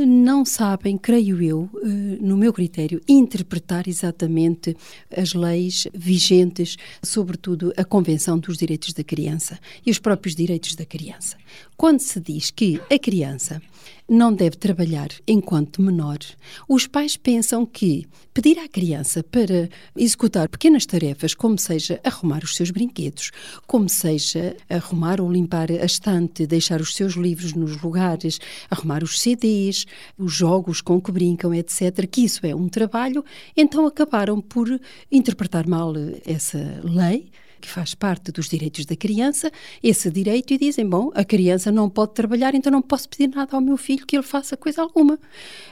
não 0.07 0.45
sabem, 0.45 0.97
creio 0.97 1.43
eu, 1.43 1.69
eh, 1.77 2.19
no 2.21 2.37
meu 2.37 2.53
critério, 2.53 3.01
interpretar 3.09 3.89
exatamente 3.89 4.77
as 5.15 5.35
leis 5.35 5.87
vigentes, 5.95 6.77
sobretudo 7.03 7.73
a 7.77 7.85
Convenção 7.85 8.39
dos 8.39 8.59
Direitos 8.59 8.93
da 8.93 9.05
Criança 9.05 9.59
e 9.85 9.91
os 9.91 9.99
próprios 9.99 10.35
direitos 10.35 10.75
da 10.75 10.85
criança. 10.85 11.37
Quando 11.77 12.01
se 12.01 12.21
diz 12.21 12.51
que 12.51 12.81
a 12.91 12.99
criança 12.99 13.61
não 14.09 14.33
deve 14.33 14.57
trabalhar 14.57 15.09
enquanto 15.27 15.83
menor, 15.83 16.19
os 16.67 16.87
pais 16.87 17.17
pensam 17.17 17.67
que 17.67 18.07
pedir 18.33 18.59
à 18.59 18.67
criança 18.67 19.23
para 19.23 19.69
executar 19.95 20.49
pequenas 20.49 20.87
tarefas, 20.87 21.35
como 21.35 21.59
seja 21.59 22.01
arrumar 22.03 22.43
os 22.43 22.57
seus 22.57 22.71
brinquedos, 22.71 23.31
como 23.67 23.89
seja 23.89 24.57
arrumar 24.69 25.21
ou 25.21 25.31
limpar 25.31 25.71
a 25.71 25.85
estante, 25.85 26.47
deixar 26.47 26.81
os 26.81 26.95
seus 26.95 27.15
livros 27.15 27.53
nos 27.53 27.81
lugares, 27.83 28.39
arrumar 28.71 29.03
os 29.03 29.21
CDs, 29.21 29.85
os 30.17 30.33
jogos 30.33 30.81
com 30.81 31.01
que 31.01 31.13
brincam, 31.13 31.53
etc., 31.53 32.07
que 32.11 32.23
isso 32.25 32.47
é 32.47 32.55
um 32.55 32.69
trabalho, 32.69 33.23
então 33.57 33.87
acabaram 33.87 34.41
por 34.41 34.69
interpretar 35.13 35.67
mal 35.67 35.93
essa 36.25 36.81
lei 36.83 37.31
que 37.59 37.69
faz 37.69 37.95
parte 37.95 38.33
dos 38.33 38.49
direitos 38.49 38.87
da 38.87 38.97
criança, 38.97 39.51
esse 39.83 40.11
direito 40.11 40.53
e 40.53 40.59
dizem: 40.59 40.89
bom, 40.89 41.11
a 41.15 41.25
criança 41.25 41.71
não 41.71 41.89
pode 41.89 42.15
trabalhar, 42.15 42.55
então 42.55 42.73
não 42.73 42.83
posso 42.83 43.09
pedir 43.09 43.29
nada 43.29 43.57
ao 43.57 43.61
meu 43.61 43.77
filho 43.77 44.07
que 44.07 44.17
ele 44.17 44.23
faça 44.23 44.57
coisa 44.57 44.83
alguma. 44.83 45.19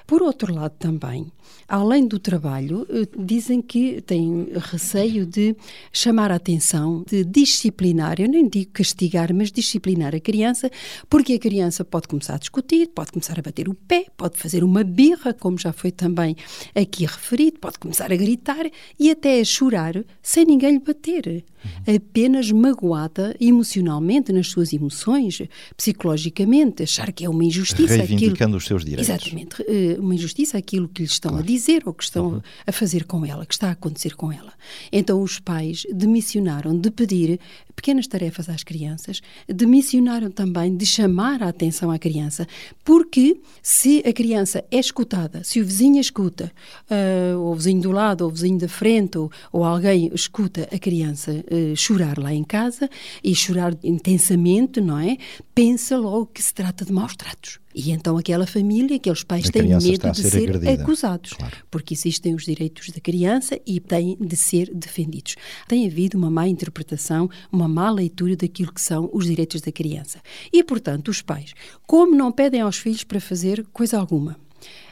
Por 0.07 0.23
outro 0.23 0.55
lado, 0.55 0.75
também, 0.79 1.31
além 1.69 2.07
do 2.07 2.19
trabalho, 2.19 2.87
eh, 2.89 3.09
dizem 3.19 3.61
que 3.61 4.01
têm 4.03 4.49
receio 4.55 5.27
de 5.27 5.57
chamar 5.93 6.31
a 6.31 6.37
atenção, 6.37 7.05
de 7.07 7.25
disciplinar, 7.25 8.21
eu 8.21 8.29
nem 8.29 8.49
digo 8.49 8.71
castigar, 8.73 9.35
mas 9.35 9.51
disciplinar 9.51 10.15
a 10.15 10.21
criança, 10.21 10.71
porque 11.11 11.35
a 11.35 11.39
criança 11.39 11.85
pode 11.85 12.07
começar 12.09 12.35
a 12.35 12.39
discutir, 12.39 12.89
pode 12.89 13.11
começar 13.13 13.39
a 13.39 13.43
bater 13.43 13.69
o 13.69 13.75
pé, 13.75 14.07
pode 14.17 14.37
fazer 14.39 14.63
uma 14.63 14.85
birra, 14.85 15.35
como 15.35 15.59
já 15.59 15.73
foi 15.73 15.91
também 15.91 16.37
aqui 16.75 17.05
referido, 17.05 17.59
pode 17.59 17.79
começar 17.79 18.13
a 18.13 18.17
gritar 18.17 18.71
e 18.99 19.11
até 19.11 19.41
a 19.41 19.45
chorar 19.45 20.05
sem 20.23 20.45
ninguém 20.45 20.73
lhe 20.73 20.79
bater 20.79 21.45
apenas 21.87 22.51
magoada 22.51 23.37
emocionalmente 23.41 24.33
nas 24.33 24.49
suas 24.49 24.73
emoções, 24.73 25.43
psicologicamente, 25.77 26.83
achar 26.83 27.13
que 27.13 27.25
é 27.25 27.29
uma 27.29 27.45
injustiça. 27.45 27.97
Reivindicando 27.97 28.35
aquilo, 28.35 28.57
os 28.57 28.65
seus 28.67 28.85
direitos. 28.85 29.09
Exatamente. 29.09 29.63
Eh, 29.67 29.97
uma 29.99 30.15
injustiça 30.15 30.59
aquilo 30.59 30.89
que 30.89 31.03
lhe 31.03 31.09
estão 31.09 31.33
claro. 31.33 31.45
a 31.45 31.47
dizer 31.47 31.83
ou 31.87 31.93
que 31.93 32.05
estão 32.05 32.27
uhum. 32.27 32.43
a 32.67 32.73
fazer 32.73 33.05
com 33.05 33.25
ela, 33.25 33.45
que 33.47 33.55
está 33.55 33.69
a 33.69 33.73
acontecer 33.73 34.15
com 34.15 34.33
ela. 34.33 34.53
Então 34.93 35.23
os 35.23 35.39
pais 35.39 35.87
demissionaram 35.93 36.79
de 36.79 36.91
pedir 36.91 37.39
pequenas 37.77 38.07
tarefas 38.07 38.49
às 38.49 38.65
crianças, 38.65 39.21
demissionaram 39.47 40.31
também 40.31 40.75
de 40.75 40.87
chamar 40.87 41.43
a 41.43 41.49
atenção 41.49 41.91
à 41.91 41.99
criança, 41.99 42.49
porque 42.83 43.39
se 43.63 44.03
a 44.07 44.13
criança 44.13 44.65
é 44.71 44.79
escutada, 44.79 45.45
se 45.45 45.61
o 45.61 45.65
vizinho 45.65 46.01
escuta, 46.01 46.51
uh, 46.91 47.39
ou 47.39 47.53
o 47.53 47.55
vizinho 47.55 47.83
do 47.83 47.93
lado, 47.93 48.23
ou 48.23 48.31
o 48.31 48.33
vizinho 48.33 48.59
da 48.59 48.67
frente, 48.67 49.19
ou, 49.19 49.31
ou 49.53 49.63
alguém 49.63 50.11
escuta 50.15 50.67
a 50.73 50.79
criança 50.79 51.33
uh, 51.33 51.77
chorar 51.77 52.19
lá 52.19 52.33
em 52.33 52.43
casa 52.43 52.89
e 53.23 53.35
chorar 53.35 53.77
intensamente, 53.85 54.81
não 54.81 54.99
é? 54.99 55.19
Pensa 55.57 55.97
logo 55.97 56.27
que 56.27 56.43
se 56.43 56.53
trata 56.53 56.85
de 56.85 56.93
maus 56.93 57.17
tratos. 57.17 57.59
E 57.75 57.91
então 57.91 58.19
aquela 58.19 58.47
família, 58.47 58.97
aqueles 58.97 59.25
pais 59.25 59.49
têm 59.49 59.69
medo 59.69 60.11
de 60.11 60.23
ser, 60.23 60.61
ser 60.61 60.69
acusados, 60.69 61.33
claro. 61.33 61.57
porque 61.71 61.95
existem 61.95 62.35
os 62.35 62.45
direitos 62.45 62.91
da 62.91 63.01
criança 63.01 63.59
e 63.67 63.81
têm 63.81 64.19
de 64.21 64.37
ser 64.37 64.71
defendidos. 64.75 65.35
Tem 65.67 65.87
havido 65.87 66.19
uma 66.19 66.31
má 66.31 66.47
interpretação, 66.47 67.31
uma 67.51 67.67
má 67.67 67.91
leitura 67.91 68.37
daquilo 68.37 68.71
que 68.71 68.83
são 68.83 69.09
os 69.15 69.25
direitos 69.25 69.63
da 69.63 69.73
criança. 69.73 70.21
E, 70.53 70.63
portanto, 70.63 71.09
os 71.09 71.23
pais, 71.23 71.55
como 71.87 72.15
não 72.15 72.31
pedem 72.31 72.61
aos 72.61 72.77
filhos 72.77 73.03
para 73.03 73.19
fazer 73.19 73.65
coisa 73.73 73.99
alguma, 73.99 74.37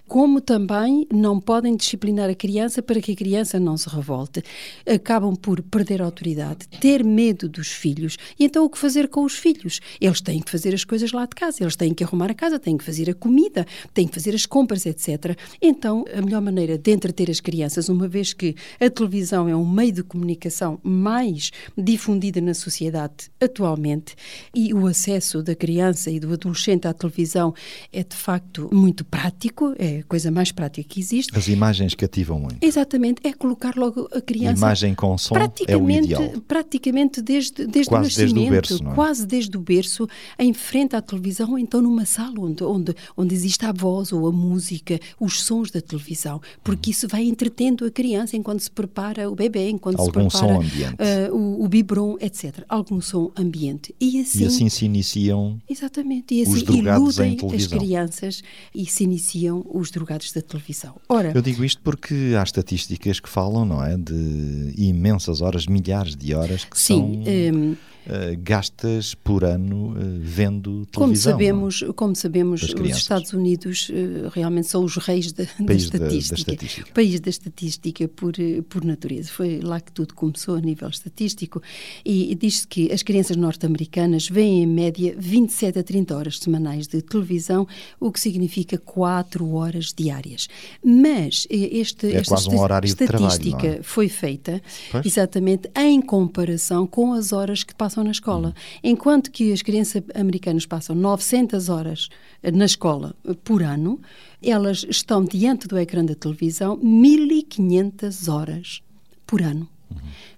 como 0.07 0.41
também 0.41 1.07
não 1.13 1.41
podem 1.41 1.77
disciplinar 1.77 2.29
a 2.29 2.35
criança 2.35 2.83
para 2.83 3.01
que 3.01 3.13
a 3.13 3.17
criança 3.17 3.59
não 3.59 3.77
se 3.77 3.89
revolte. 3.89 4.43
Acabam 4.87 5.35
por 5.35 5.63
perder 5.63 6.03
a 6.03 6.05
autoridade, 6.05 6.69
ter 6.81 7.03
medo 7.03 7.49
dos 7.49 7.69
filhos. 7.69 8.17
E 8.39 8.45
então 8.45 8.65
o 8.65 8.71
que 8.71 8.79
fazer 8.79 9.09
com 9.09 9.25
os 9.25 9.35
filhos? 9.35 9.81
Eles 10.01 10.21
têm 10.21 10.41
que 10.41 10.51
fazer 10.51 10.75
as 10.75 10.85
coisas 10.85 11.13
lá 11.13 11.27
de 11.27 11.35
casa, 11.35 11.63
eles 11.63 11.77
têm 11.77 11.95
que 11.95 12.05
arrumar 12.05 12.31
a 12.31 12.35
casa, 12.35 12.59
têm 12.59 12.77
que 12.77 12.85
fazer 12.85 13.09
a 13.11 13.15
comida, 13.15 13.67
têm 13.93 14.07
que 14.07 14.15
fazer 14.15 14.35
as 14.35 14.47
compras, 14.47 14.87
etc. 14.87 15.37
Então, 15.61 16.05
a 16.13 16.21
melhor 16.21 16.43
maneira 16.43 16.77
de 16.77 16.93
entreter 16.93 17.31
as 17.31 17.41
crianças, 17.41 17.89
uma 17.89 18.07
vez 18.07 18.33
que 18.33 18.55
a 18.81 18.91
televisão 18.91 19.49
é 19.49 19.57
um 19.57 19.69
meio 19.69 19.93
de 19.93 20.03
comunicação 20.03 20.79
mais 20.83 21.51
difundida 21.77 22.41
na 22.41 22.55
sociedade 22.55 23.31
atualmente 23.41 24.15
e 24.55 24.73
o 24.75 24.87
acesso 24.87 25.43
da 25.43 25.55
criança 25.55 26.11
e 26.11 26.21
do 26.21 26.33
adolescente 26.33 26.87
à 26.87 26.93
televisão 26.93 27.55
é 27.93 28.03
de 28.03 28.17
facto 28.17 28.69
muito 28.73 29.05
prático, 29.05 29.75
é 29.79 29.94
a 30.01 30.05
coisa 30.05 30.31
mais 30.31 30.53
prática 30.53 30.87
que 30.89 31.01
existe. 31.01 31.37
As 31.37 31.49
imagens 31.49 31.95
cativam 31.95 32.39
muito. 32.39 32.57
Exatamente, 32.61 33.21
é 33.25 33.33
colocar 33.33 33.77
logo 33.77 34.09
a 34.13 34.21
criança. 34.21 34.59
Imagem 34.59 34.95
com 34.95 35.17
som 35.19 35.35
é 35.67 35.77
o 35.77 35.91
ideal. 35.91 36.31
Praticamente 36.47 37.21
desde, 37.21 37.67
desde 37.67 37.91
quase 37.91 38.21
o 38.21 38.25
nascimento, 38.25 38.35
desde 38.35 38.49
o 38.49 38.51
berço, 38.51 38.85
é? 38.85 38.95
quase 38.95 39.27
desde 39.27 39.57
o 39.57 39.61
berço, 39.61 40.09
em 40.39 40.53
frente 40.53 40.97
à 40.97 41.03
televisão, 41.03 41.53
ou 41.53 41.59
então 41.59 41.81
numa 41.83 42.05
sala 42.05 42.35
onde, 42.39 42.63
onde, 42.65 42.95
onde 43.17 43.35
existe 43.35 43.65
a 43.65 43.73
voz 43.73 44.13
ou 44.13 44.27
a 44.27 44.33
música, 44.33 44.99
os 45.19 45.43
sons 45.43 45.71
da 45.71 45.81
televisão, 45.81 46.41
porque 46.63 46.91
isso 46.91 47.09
vai 47.09 47.25
entretendo 47.25 47.85
a 47.85 47.91
criança 47.91 48.37
enquanto 48.37 48.61
se 48.61 48.71
prepara 48.71 49.31
o 49.31 49.35
bebê, 49.35 49.69
enquanto 49.69 49.99
Algum 49.99 50.31
se 50.31 50.39
prepara 50.39 50.55
som 50.55 50.61
ambiente. 50.61 50.95
Uh, 50.95 51.35
o, 51.35 51.65
o 51.65 51.69
biberon, 51.69 52.17
etc. 52.21 52.65
Algum 52.69 53.01
som 53.01 53.31
ambiente. 53.37 53.95
E 54.01 54.21
assim, 54.21 54.43
e 54.43 54.47
assim 54.47 54.69
se 54.69 54.85
iniciam 54.85 55.61
exatamente, 55.69 56.35
e 56.35 56.43
assim 56.43 56.53
os 56.53 56.63
drogados 56.63 57.17
iludem 57.17 57.33
em 57.33 57.37
televisão. 57.37 57.79
as 57.79 57.85
crianças 57.85 58.43
e 58.75 58.87
se 58.87 59.05
iniciam 59.05 59.65
os 59.73 59.84
drogados 59.91 60.33
da 60.33 60.41
televisão. 60.43 60.97
Ora, 61.09 61.33
Eu 61.35 61.43
digo 61.43 61.65
isto 61.65 61.81
porque 61.83 62.35
há 62.39 62.43
estatísticas 62.43 63.21
que 63.21 63.29
falam, 63.29 63.65
não 63.65 63.85
é, 63.85 63.97
de 63.97 64.75
imensas 64.77 65.41
horas, 65.41 65.67
milhares 65.67 66.17
de 66.17 66.35
horas 66.35 66.65
que 66.65 66.79
sim, 66.79 67.23
são 67.25 67.61
um, 67.61 67.77
uh, 68.07 68.37
gastas 68.43 69.15
por 69.15 69.45
ano 69.45 69.91
uh, 69.93 69.95
vendo 70.21 70.87
televisão. 70.87 70.93
Como 70.93 71.17
sabemos, 71.17 71.85
como 71.97 72.17
sabemos 72.17 72.63
os. 72.63 72.97
Estados 72.97 73.33
Unidos 73.33 73.89
uh, 73.91 74.29
realmente 74.33 74.67
são 74.69 74.83
os 74.85 74.97
reis 74.97 75.33
da, 75.33 75.45
da 75.45 75.65
País 75.67 75.91
da- 75.91 75.97
estatística. 75.99 76.35
estatística. 76.35 76.93
País 76.93 77.21
da 77.21 77.31
estatística 77.31 78.09
por, 78.09 78.33
eh, 78.39 78.63
por 78.69 78.85
natureza. 78.85 79.31
Foi 79.31 79.61
lá 79.61 79.81
que 79.81 79.93
tudo 79.93 80.15
começou 80.15 80.57
a 80.57 80.61
nível 80.61 80.89
estatístico. 80.89 81.63
E, 82.05 82.33
e 82.33 82.35
diz-se 82.35 82.67
que 82.67 82.91
as 82.93 83.03
crianças 83.03 83.37
norte-americanas 83.37 84.29
veem 84.29 84.63
em 84.63 84.67
média 84.67 85.15
27 85.19 85.79
a 85.79 85.83
30 85.83 86.17
horas 86.17 86.39
semanais 86.39 86.87
de 86.87 87.01
televisão, 87.03 87.67
o 88.01 88.11
que 88.11 88.19
significa 88.21 88.79
4 88.79 89.49
horas 89.55 89.93
diárias. 89.97 90.49
Mas 90.85 91.47
eh, 91.51 91.69
este, 91.79 92.07
É 92.09 92.17
esta 92.17 92.35
um 92.35 92.57
trabalho, 92.57 92.87
estatística 92.87 93.67
não 93.69 93.75
é? 93.75 93.83
foi 93.83 94.09
feita 94.09 94.63
Pois. 94.91 95.05
exatamente 95.07 95.69
em 95.77 96.01
comparação 96.01 96.87
com 96.87 97.13
as 97.13 97.33
horas 97.33 97.63
que 97.63 97.75
passam 97.75 97.94
na 98.03 98.11
escola. 98.11 98.49
Uhum. 98.49 98.55
Enquanto 98.83 99.31
que 99.31 99.53
as 99.53 99.63
crianças 99.63 100.03
americanas 100.15 100.67
passam 100.67 100.97
900 100.97 101.69
horas 101.69 102.09
na 102.53 102.65
escola 102.65 103.15
por 103.45 103.63
ano, 103.63 104.01
elas 104.43 104.85
estão 104.89 105.25
diante 105.25 105.69
do 105.69 105.79
ecrã 105.79 106.05
da 106.05 106.15
televisão 106.15 106.77
1500 106.83 108.29
horas 108.29 108.83
por 109.27 109.43
ano. 109.43 109.69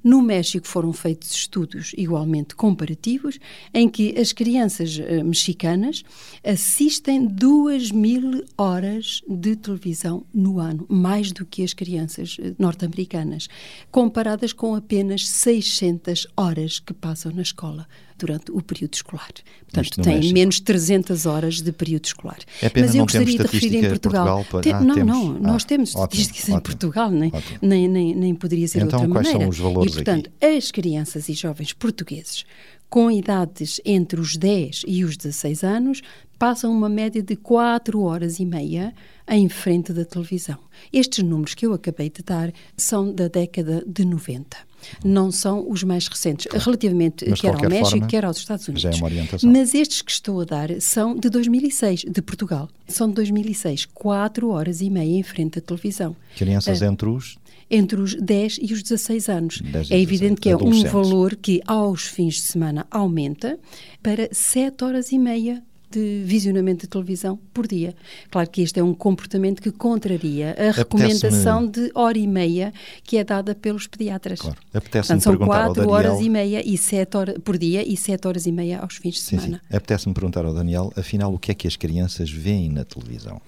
No 0.07 0.23
México 0.23 0.69
foram 0.69 0.93
feitos 0.93 1.33
estudos 1.33 1.93
igualmente 1.99 2.55
comparativos, 2.55 3.41
em 3.75 3.89
que 3.89 4.17
as 4.17 4.31
crianças 4.33 5.01
eh, 5.01 5.21
mexicanas 5.25 6.05
assistem 6.45 7.27
2 7.27 7.91
mil 7.91 8.45
horas 8.57 9.21
de 9.29 9.57
televisão 9.57 10.25
no 10.33 10.61
ano, 10.61 10.87
mais 10.89 11.33
do 11.33 11.45
que 11.45 11.65
as 11.65 11.73
crianças 11.75 12.37
eh, 12.41 12.55
norte-americanas, 12.57 13.49
comparadas 13.91 14.53
com 14.53 14.77
apenas 14.77 15.27
600 15.29 16.29
horas 16.37 16.79
que 16.79 16.95
passam 16.95 17.33
na 17.33 17.43
escola 17.43 17.89
durante 18.19 18.51
o 18.51 18.63
período 18.63 18.95
escolar. 18.95 19.29
Portanto, 19.71 20.01
têm 20.03 20.15
México. 20.17 20.35
menos 20.35 20.61
300 20.61 21.27
horas 21.27 21.61
de 21.61 21.71
período 21.73 22.07
escolar. 22.07 22.39
É 22.63 22.71
Mas 22.75 22.95
eu 22.95 23.03
gostaria 23.03 23.27
de 23.37 23.43
referir 23.43 23.75
em 23.75 23.85
em 23.85 23.89
Portugal. 23.89 24.25
Portugal 24.25 24.47
para- 24.51 24.61
Tem- 24.63 24.73
Ah, 24.73 24.81
não, 24.81 24.95
temos. 24.95 25.15
não, 25.17 25.33
nós 25.39 25.65
Ah, 25.65 25.67
temos 25.67 25.95
ótimo, 25.97 26.23
estatísticas 26.23 26.49
em 26.49 26.53
ótimo. 26.53 26.63
Portugal, 26.63 27.11
nem, 27.11 27.29
Ótimo. 27.35 27.59
nem, 27.61 27.89
nem, 27.89 28.15
nem 28.15 28.35
poderia 28.35 28.67
ser 28.69 28.83
Então, 28.85 29.01
outra 29.01 29.13
quais 29.13 29.27
são 29.27 29.35
maneira. 29.35 29.51
os 29.51 29.59
valores 29.59 29.96
portanto, 30.05 30.31
as 30.41 30.71
crianças 30.71 31.29
e 31.29 31.33
jovens 31.35 31.73
portugueses 31.73 32.45
com 32.89 33.11
idades 33.11 33.81
entre 33.85 34.21
os 34.21 34.37
10 34.37 34.83
e 34.87 35.05
os 35.05 35.17
16 35.17 35.65
anos 35.65 36.03
passam 36.39 36.73
uma 36.73 36.89
média 36.89 37.23
de 37.23 37.35
4 37.35 38.01
horas 38.01 38.39
e 38.39 38.45
meia 38.47 38.95
em 39.29 39.49
frente 39.49 39.93
da 39.93 40.05
televisão. 40.05 40.59
Estes 40.93 41.25
números 41.25 41.55
que 41.55 41.67
eu 41.67 41.73
acabei 41.73 42.09
de 42.11 42.23
dar 42.23 42.53
são 42.77 43.13
da 43.13 43.27
década 43.27 43.83
de 43.87 44.05
90. 44.05 44.57
Não 45.05 45.33
são 45.33 45.69
os 45.69 45.83
mais 45.83 46.07
recentes, 46.07 46.47
relativamente 46.53 47.29
Mas, 47.29 47.41
quer 47.41 47.55
ao 47.55 47.61
México, 47.69 47.91
forma, 47.91 48.07
quer 48.07 48.25
aos 48.25 48.37
Estados 48.37 48.69
Unidos. 48.69 48.85
é 48.85 48.91
uma 48.91 49.07
orientação. 49.07 49.51
Mas 49.51 49.75
estes 49.75 50.03
que 50.03 50.13
estou 50.13 50.41
a 50.41 50.45
dar 50.45 50.81
são 50.81 51.17
de 51.17 51.29
2006, 51.29 52.05
de 52.09 52.23
Portugal. 52.23 52.69
São 52.87 53.09
de 53.09 53.15
2006, 53.15 53.87
4 53.87 54.49
horas 54.49 54.81
e 54.81 54.89
meia 54.89 55.19
em 55.19 55.23
frente 55.25 55.59
à 55.59 55.63
televisão 55.63 56.15
Crianças 56.37 56.83
É. 56.83 56.87
entre 56.87 57.09
os 57.09 57.37
entre 57.71 58.01
os 58.01 58.15
10 58.15 58.59
e 58.63 58.73
os 58.73 58.83
16 58.83 59.29
anos. 59.29 59.61
10 59.61 59.91
é 59.91 60.01
evidente 60.01 60.41
16, 60.41 60.41
que 60.41 60.49
é 60.51 60.57
um 60.57 60.83
valor 60.85 61.37
que 61.37 61.61
aos 61.67 62.05
fins 62.07 62.35
de 62.35 62.43
semana 62.43 62.87
aumenta 62.91 63.59
para 64.03 64.29
7 64.33 64.85
horas 64.85 65.13
e 65.13 65.19
meia 65.19 65.63
de 65.91 66.23
visionamento 66.25 66.83
de 66.83 66.89
televisão 66.89 67.39
por 67.55 67.67
dia. 67.67 67.95
Claro 68.31 68.51
que 68.51 68.63
este 68.63 68.81
é 68.81 68.85
um 68.85 68.93
comportamento 68.93 69.63
que 69.63 69.71
contraria 69.71 70.55
a 70.59 70.71
recomendação 70.73 71.67
de 71.67 71.91
hora 71.95 72.19
e 72.19 72.27
meia 72.27 72.73
que 73.05 73.17
é 73.17 73.25
dada 73.25 73.55
pelos 73.55 73.87
pediatras. 73.87 74.41
Claro. 74.41 74.57
Apetece-me 74.75 75.21
são 75.21 75.37
quatro 75.37 75.89
horas 75.89 76.21
e 76.21 76.29
meia 76.29 76.67
e 76.67 76.77
sete 76.77 77.17
horas 77.17 77.37
por 77.39 77.57
dia 77.57 77.87
e 77.87 77.97
sete 77.97 78.27
horas 78.27 78.47
e 78.47 78.53
meia 78.53 78.81
aos 78.81 78.97
fins 78.97 79.15
de 79.15 79.21
semana. 79.21 79.63
Apetece-me 79.71 80.15
perguntar 80.15 80.45
ao 80.45 80.53
Daniel, 80.53 80.93
afinal, 80.97 81.33
o 81.33 81.39
que 81.39 81.51
é 81.51 81.55
que 81.55 81.67
as 81.67 81.77
crianças 81.77 82.31
veem 82.31 82.71
na 82.71 82.85
televisão? 82.85 83.41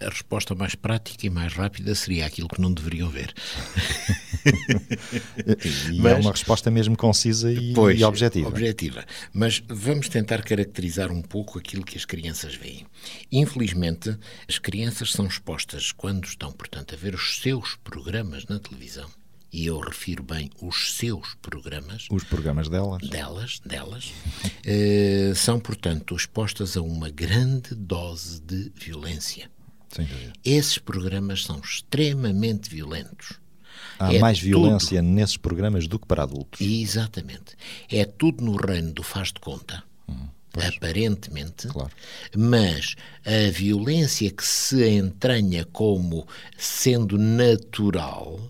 A 0.00 0.08
resposta 0.08 0.54
mais 0.54 0.74
prática 0.74 1.26
e 1.26 1.30
mais 1.30 1.52
rápida 1.52 1.94
seria 1.94 2.26
aquilo 2.26 2.48
que 2.48 2.60
não 2.60 2.72
deveriam 2.72 3.08
ver. 3.10 3.34
e 5.92 5.98
Mas, 5.98 6.12
é 6.12 6.20
uma 6.20 6.30
resposta 6.30 6.70
mesmo 6.70 6.96
concisa 6.96 7.52
e, 7.52 7.72
pois, 7.74 7.98
e 7.98 8.04
objetiva. 8.04 8.48
Objetiva. 8.48 9.04
Mas 9.32 9.62
vamos 9.68 10.08
tentar 10.08 10.42
caracterizar 10.42 11.10
um 11.10 11.22
pouco 11.22 11.58
aquilo 11.58 11.84
que 11.84 11.96
as 11.96 12.04
crianças 12.04 12.54
veem. 12.54 12.86
Infelizmente, 13.30 14.16
as 14.48 14.58
crianças 14.58 15.10
são 15.12 15.26
expostas, 15.26 15.90
quando 15.92 16.24
estão, 16.26 16.52
portanto, 16.52 16.94
a 16.94 16.98
ver 16.98 17.14
os 17.14 17.40
seus 17.40 17.76
programas 17.82 18.46
na 18.46 18.58
televisão, 18.58 19.08
e 19.52 19.66
eu 19.66 19.78
refiro 19.78 20.22
bem 20.22 20.50
os 20.60 20.96
seus 20.96 21.34
programas. 21.40 22.06
Os 22.10 22.24
programas 22.24 22.68
delas. 22.68 23.02
Delas, 23.08 23.60
delas. 23.64 24.12
eh, 24.64 25.32
são, 25.34 25.58
portanto, 25.58 26.14
expostas 26.14 26.76
a 26.76 26.82
uma 26.82 27.08
grande 27.10 27.74
dose 27.74 28.40
de 28.40 28.70
violência. 28.74 29.50
Esses 30.44 30.78
programas 30.78 31.44
são 31.44 31.58
extremamente 31.60 32.70
violentos. 32.70 33.38
Há 33.98 34.14
é 34.14 34.18
mais 34.18 34.38
violência 34.38 35.00
tudo... 35.00 35.12
nesses 35.12 35.36
programas 35.36 35.86
do 35.88 35.98
que 35.98 36.06
para 36.06 36.22
adultos. 36.22 36.60
Exatamente. 36.60 37.56
É 37.90 38.04
tudo 38.04 38.44
no 38.44 38.56
reino 38.56 38.92
do 38.92 39.02
faz 39.02 39.28
de 39.28 39.40
conta. 39.40 39.82
Hum, 40.08 40.28
aparentemente, 40.56 41.68
claro. 41.68 41.90
mas 42.36 42.94
a 43.24 43.50
violência 43.50 44.30
que 44.30 44.44
se 44.44 44.88
entranha 44.88 45.64
como 45.66 46.26
sendo 46.56 47.18
natural, 47.18 48.40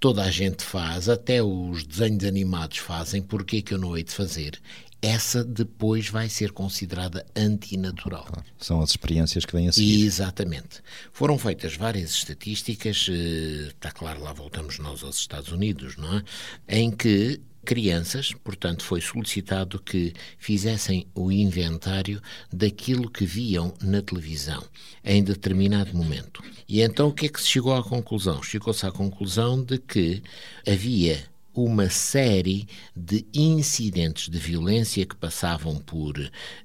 toda 0.00 0.22
a 0.22 0.30
gente 0.30 0.64
faz, 0.64 1.08
até 1.08 1.42
os 1.42 1.84
desenhos 1.84 2.24
animados 2.24 2.78
fazem, 2.78 3.20
porque 3.20 3.58
é 3.58 3.62
que 3.62 3.74
eu 3.74 3.78
não 3.78 3.96
hei 3.96 4.04
de 4.04 4.12
fazer? 4.12 4.58
Essa 5.00 5.44
depois 5.44 6.08
vai 6.08 6.28
ser 6.28 6.52
considerada 6.52 7.24
antinatural. 7.36 8.24
Claro, 8.24 8.44
são 8.58 8.80
as 8.80 8.90
experiências 8.90 9.44
que 9.44 9.52
vêm 9.52 9.68
a 9.68 9.72
seguir. 9.72 10.04
Exatamente. 10.04 10.82
Foram 11.12 11.38
feitas 11.38 11.76
várias 11.76 12.10
estatísticas, 12.10 13.06
eh, 13.08 13.68
está 13.68 13.90
claro, 13.90 14.22
lá 14.22 14.32
voltamos 14.32 14.78
nós 14.78 15.02
aos 15.02 15.18
Estados 15.18 15.52
Unidos, 15.52 15.96
não 15.96 16.18
é? 16.18 16.22
Em 16.68 16.90
que 16.90 17.40
crianças, 17.64 18.32
portanto, 18.32 18.82
foi 18.82 18.98
solicitado 19.00 19.78
que 19.78 20.14
fizessem 20.38 21.06
o 21.14 21.30
inventário 21.30 22.18
daquilo 22.50 23.10
que 23.10 23.26
viam 23.26 23.74
na 23.82 24.00
televisão 24.00 24.64
em 25.04 25.22
determinado 25.22 25.94
momento. 25.94 26.42
E 26.66 26.80
então 26.80 27.08
o 27.08 27.12
que 27.12 27.26
é 27.26 27.28
que 27.28 27.40
se 27.40 27.48
chegou 27.48 27.74
à 27.74 27.84
conclusão? 27.84 28.42
Chegou-se 28.42 28.86
à 28.86 28.90
conclusão 28.90 29.62
de 29.62 29.78
que 29.78 30.22
havia 30.66 31.22
uma 31.64 31.90
série 31.90 32.68
de 32.94 33.26
incidentes 33.34 34.28
de 34.28 34.38
violência 34.38 35.04
que 35.04 35.16
passavam 35.16 35.76
por 35.76 36.14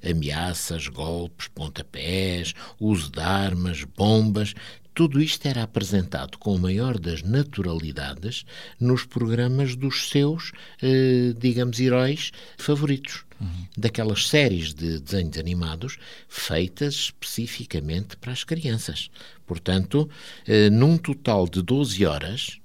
ameaças, 0.08 0.88
golpes, 0.88 1.48
pontapés, 1.48 2.54
uso 2.80 3.12
de 3.12 3.20
armas, 3.20 3.84
bombas. 3.84 4.54
Tudo 4.94 5.20
isto 5.20 5.48
era 5.48 5.64
apresentado 5.64 6.38
com 6.38 6.56
a 6.56 6.60
maior 6.60 7.00
das 7.00 7.24
naturalidades 7.24 8.46
nos 8.80 9.04
programas 9.04 9.76
dos 9.76 10.10
seus, 10.10 10.52
eh, 10.82 11.34
digamos, 11.40 11.80
heróis 11.80 12.32
favoritos. 12.58 13.26
Uhum. 13.42 13.68
Daquelas 13.76 14.28
séries 14.28 14.74
de 14.74 15.00
desenhos 15.00 15.38
animados 15.40 15.98
feitas 16.28 16.94
especificamente 16.94 18.16
para 18.18 18.32
as 18.32 18.44
crianças. 18.44 19.10
Portanto, 19.48 20.08
eh, 20.46 20.70
num 20.70 20.98
total 20.98 21.48
de 21.50 21.64
12 21.64 22.06
horas, 22.06 22.60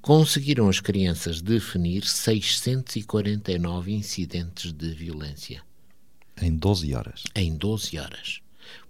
conseguiram 0.00 0.68
as 0.68 0.80
crianças 0.80 1.40
definir 1.40 2.04
649 2.04 3.92
incidentes 3.92 4.72
de 4.72 4.92
violência. 4.92 5.62
Em 6.40 6.54
12 6.54 6.94
horas? 6.94 7.24
Em 7.34 7.54
12 7.56 7.98
horas. 7.98 8.40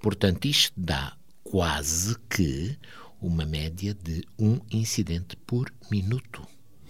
Portanto, 0.00 0.44
isto 0.46 0.72
dá 0.76 1.16
quase 1.42 2.16
que 2.28 2.76
uma 3.20 3.44
média 3.44 3.94
de 3.94 4.24
um 4.38 4.60
incidente 4.70 5.36
por 5.46 5.72
minuto. 5.90 6.46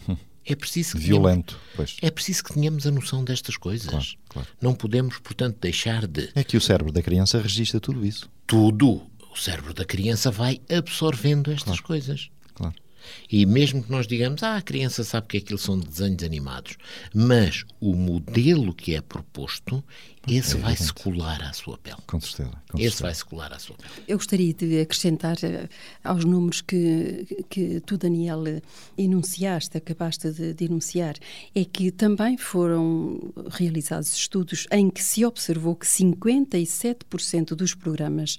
É 0.43 0.57
preciso 0.57 0.97
que 0.97 1.05
Violento, 1.05 1.55
tenhamos, 1.55 1.77
pois. 1.77 1.97
É 2.01 2.11
preciso 2.11 2.43
que 2.43 2.55
tenhamos 2.55 2.87
a 2.87 2.91
noção 2.91 3.23
destas 3.23 3.57
coisas. 3.59 3.89
Claro, 3.91 4.07
claro. 4.31 4.49
Não 4.61 4.75
podemos, 4.75 5.19
portanto, 5.19 5.59
deixar 5.61 6.07
de. 6.09 6.31
É 6.35 6.43
que 6.43 6.57
o 6.57 6.61
cérebro 6.61 6.91
da 6.91 7.03
criança 7.03 7.41
registra 7.41 7.79
tudo 7.79 8.05
isso. 8.05 8.29
Tudo. 8.47 9.03
O 9.31 9.37
cérebro 9.37 9.75
da 9.75 9.85
criança 9.85 10.31
vai 10.31 10.61
absorvendo 10.69 11.53
estas 11.53 11.79
claro. 11.79 11.83
coisas. 11.85 12.31
Claro. 12.55 12.75
E 13.31 13.45
mesmo 13.47 13.83
que 13.83 13.91
nós 13.91 14.07
digamos, 14.07 14.43
ah, 14.43 14.57
a 14.57 14.63
criança 14.63 15.05
sabe 15.05 15.27
que 15.29 15.37
aquilo 15.39 15.59
são 15.59 15.79
desenhos 15.79 16.23
animados, 16.23 16.77
mas 17.15 17.65
o 17.81 17.95
modelo 17.95 18.75
que 18.75 18.95
é 18.95 19.01
proposto, 19.01 19.83
esse 20.29 20.57
é 20.57 20.61
vai-se 20.61 20.93
colar 20.93 21.43
à 21.43 21.53
sua 21.53 21.79
pele. 21.79 21.97
Com 22.07 22.21
certeza. 22.21 22.51
Com 22.71 22.79
esse 22.79 23.03
vai-se 23.03 23.25
colar 23.25 23.53
à 23.53 23.59
sua 23.59 23.77
pele. 23.77 23.91
Eu 24.07 24.19
gostaria 24.19 24.53
de 24.53 24.81
acrescentar 24.81 25.37
uh, 25.37 25.69
aos 26.05 26.25
números 26.25 26.61
que, 26.61 27.45
que 27.49 27.81
tu, 27.81 27.97
Daniel, 27.97 28.45
enunciaste, 28.99 29.77
acabaste 29.77 30.31
de, 30.31 30.53
de 30.55 30.65
enunciar, 30.65 31.15
é 31.55 31.65
que 31.65 31.91
também 31.91 32.37
foram 32.37 33.33
realizados 33.51 34.15
estudos 34.15 34.67
em 34.71 34.91
que 34.91 35.03
se 35.03 35.25
observou 35.25 35.75
que 35.75 35.87
57% 35.87 37.55
dos 37.55 37.75
programas 37.75 38.37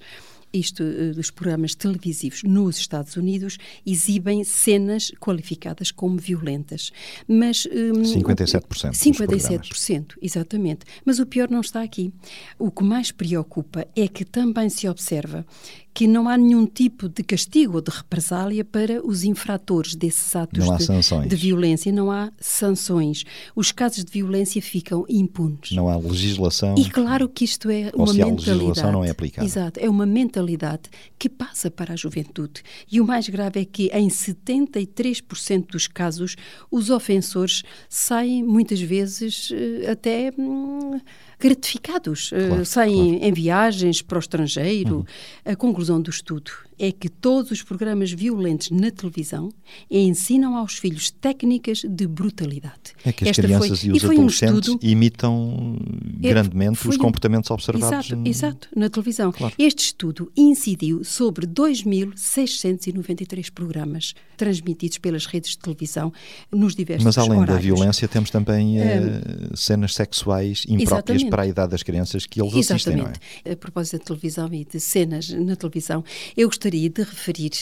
isto 0.52 0.82
eh, 0.82 1.12
dos 1.12 1.30
programas 1.30 1.74
televisivos 1.74 2.42
nos 2.42 2.78
Estados 2.78 3.16
Unidos 3.16 3.58
exibem 3.86 4.44
cenas 4.44 5.12
qualificadas 5.20 5.90
como 5.90 6.18
violentas. 6.18 6.92
Mas 7.26 7.66
57%. 7.66 8.92
57%, 8.92 10.14
exatamente. 10.20 10.84
Mas 11.04 11.18
o 11.18 11.26
pior 11.26 11.50
não 11.50 11.60
está 11.60 11.82
aqui. 11.82 12.12
O 12.58 12.70
que 12.70 12.84
mais 12.84 13.10
preocupa 13.10 13.86
é 13.96 14.08
que 14.08 14.24
também 14.24 14.68
se 14.68 14.88
observa 14.88 15.46
que 15.94 16.06
não 16.06 16.28
há 16.28 16.36
nenhum 16.36 16.66
tipo 16.66 17.08
de 17.08 17.22
castigo 17.22 17.76
ou 17.76 17.80
de 17.80 17.90
represália 17.90 18.64
para 18.64 19.04
os 19.06 19.24
infratores 19.24 19.94
desses 19.94 20.34
atos 20.34 20.64
de, 20.64 21.28
de, 21.28 21.36
violência. 21.36 21.92
Não 21.92 22.10
há 22.10 22.32
sanções. 22.40 23.24
Os 23.54 23.72
casos 23.72 24.04
de 24.04 24.10
violência 24.10 24.60
ficam 24.62 25.04
impunes. 25.08 25.72
Não 25.72 25.88
há 25.88 25.96
legislação. 25.96 26.74
E 26.78 26.88
claro 26.88 27.28
que 27.28 27.44
isto 27.44 27.68
é 27.70 27.90
ou 27.92 28.04
uma 28.04 28.12
se 28.12 28.18
mentalidade. 28.18 28.50
A 28.50 28.54
legislação 28.54 28.92
não 28.92 29.04
é 29.04 29.10
aplicada. 29.10 29.46
Exato, 29.46 29.80
é 29.80 29.88
uma 29.88 30.06
mentalidade 30.06 30.82
que 31.18 31.28
passa 31.28 31.70
para 31.70 31.92
a 31.92 31.96
juventude. 31.96 32.62
E 32.90 33.00
o 33.00 33.06
mais 33.06 33.28
grave 33.28 33.60
é 33.60 33.64
que 33.64 33.88
em 33.88 34.08
73% 34.08 35.66
dos 35.72 35.86
casos 35.86 36.36
os 36.70 36.90
ofensores 36.90 37.62
saem 37.88 38.42
muitas 38.42 38.80
vezes 38.80 39.50
eh, 39.52 39.90
até 39.90 40.32
hum, 40.38 41.00
gratificados, 41.42 42.30
eh, 42.32 42.46
claro, 42.46 42.64
saem 42.64 43.10
claro. 43.10 43.24
em 43.24 43.32
viagens 43.32 44.00
para 44.00 44.16
o 44.16 44.20
estrangeiro. 44.20 44.98
Uhum. 44.98 45.04
A 45.44 45.56
conclusão 45.56 46.00
do 46.00 46.08
estudo 46.08 46.52
é 46.78 46.92
que 46.92 47.08
todos 47.08 47.50
os 47.50 47.62
programas 47.62 48.12
violentos 48.12 48.70
na 48.70 48.90
televisão 48.90 49.50
ensinam 49.90 50.56
aos 50.56 50.78
filhos 50.78 51.10
técnicas 51.10 51.82
de 51.88 52.06
brutalidade. 52.06 52.92
É 53.04 53.12
que 53.12 53.24
as 53.24 53.30
Esta 53.30 53.42
crianças 53.42 53.80
foi, 53.80 53.88
e 53.88 53.92
os 53.92 54.02
e 54.02 54.06
adolescentes 54.06 54.54
um 54.54 54.58
estudo, 54.58 54.78
imitam 54.82 55.76
é, 56.22 56.28
grandemente 56.28 56.88
os 56.88 56.96
comportamentos 56.96 57.50
observados 57.50 58.10
exato, 58.10 58.28
exato, 58.28 58.68
na 58.74 58.88
televisão. 58.88 59.30
Claro. 59.32 59.54
Este 59.58 59.86
estudo 59.86 60.30
incidiu 60.36 61.02
sobre 61.04 61.46
2.693 61.46 63.50
programas 63.52 64.14
transmitidos 64.36 64.98
pelas 64.98 65.26
redes 65.26 65.52
de 65.52 65.58
televisão 65.58 66.12
nos 66.50 66.74
diversos 66.74 67.04
Mas 67.04 67.16
além 67.16 67.38
horários. 67.38 67.56
da 67.56 67.62
violência 67.62 68.08
temos 68.08 68.28
também 68.30 68.80
uh, 68.80 69.56
cenas 69.56 69.94
sexuais 69.94 70.64
impróprias. 70.68 71.22
Para 71.32 71.44
a 71.44 71.46
idade 71.46 71.70
das 71.70 71.82
crianças 71.82 72.26
que 72.26 72.42
eles 72.42 72.52
exatamente. 72.54 72.74
assistem, 72.74 72.96
não 72.98 73.50
é? 73.50 73.52
A 73.54 73.56
propósito 73.56 73.96
da 73.96 74.04
televisão 74.04 74.52
e 74.52 74.66
de 74.66 74.78
cenas 74.78 75.30
na 75.30 75.56
televisão, 75.56 76.04
eu 76.36 76.46
gostaria 76.46 76.90
de 76.90 77.02
referir 77.02 77.52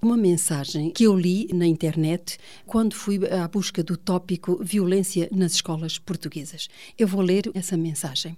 uma 0.00 0.16
mensagem 0.16 0.92
que 0.92 1.02
eu 1.02 1.18
li 1.18 1.48
na 1.52 1.66
internet 1.66 2.38
quando 2.64 2.94
fui 2.94 3.18
à 3.28 3.48
busca 3.48 3.82
do 3.82 3.96
tópico 3.96 4.62
violência 4.62 5.28
nas 5.32 5.54
escolas 5.54 5.98
portuguesas. 5.98 6.68
Eu 6.96 7.08
vou 7.08 7.20
ler 7.20 7.50
essa 7.52 7.76
mensagem. 7.76 8.36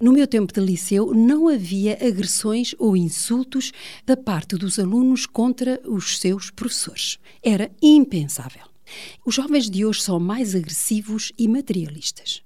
No 0.00 0.12
meu 0.12 0.28
tempo 0.28 0.52
de 0.52 0.60
liceu, 0.60 1.12
não 1.12 1.48
havia 1.48 1.94
agressões 1.94 2.72
ou 2.78 2.96
insultos 2.96 3.72
da 4.06 4.16
parte 4.16 4.54
dos 4.54 4.78
alunos 4.78 5.26
contra 5.26 5.80
os 5.84 6.20
seus 6.20 6.50
professores. 6.50 7.18
Era 7.42 7.68
impensável. 7.82 8.62
Os 9.24 9.34
jovens 9.34 9.68
de 9.68 9.84
hoje 9.84 10.02
são 10.02 10.18
mais 10.20 10.54
agressivos 10.54 11.32
e 11.36 11.48
materialistas. 11.48 12.42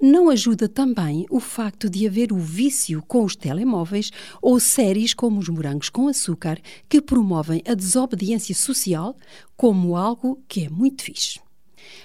Não 0.00 0.28
ajuda 0.28 0.68
também 0.68 1.24
o 1.30 1.40
facto 1.40 1.88
de 1.88 2.06
haver 2.06 2.32
o 2.32 2.38
vício 2.38 3.02
com 3.06 3.24
os 3.24 3.34
telemóveis 3.34 4.10
ou 4.42 4.60
séries 4.60 5.14
como 5.14 5.40
os 5.40 5.48
morangos 5.48 5.88
com 5.88 6.06
açúcar 6.06 6.60
que 6.88 7.00
promovem 7.00 7.62
a 7.66 7.72
desobediência 7.72 8.54
social 8.54 9.16
como 9.56 9.96
algo 9.96 10.42
que 10.46 10.64
é 10.64 10.68
muito 10.68 11.02
fixe. 11.02 11.40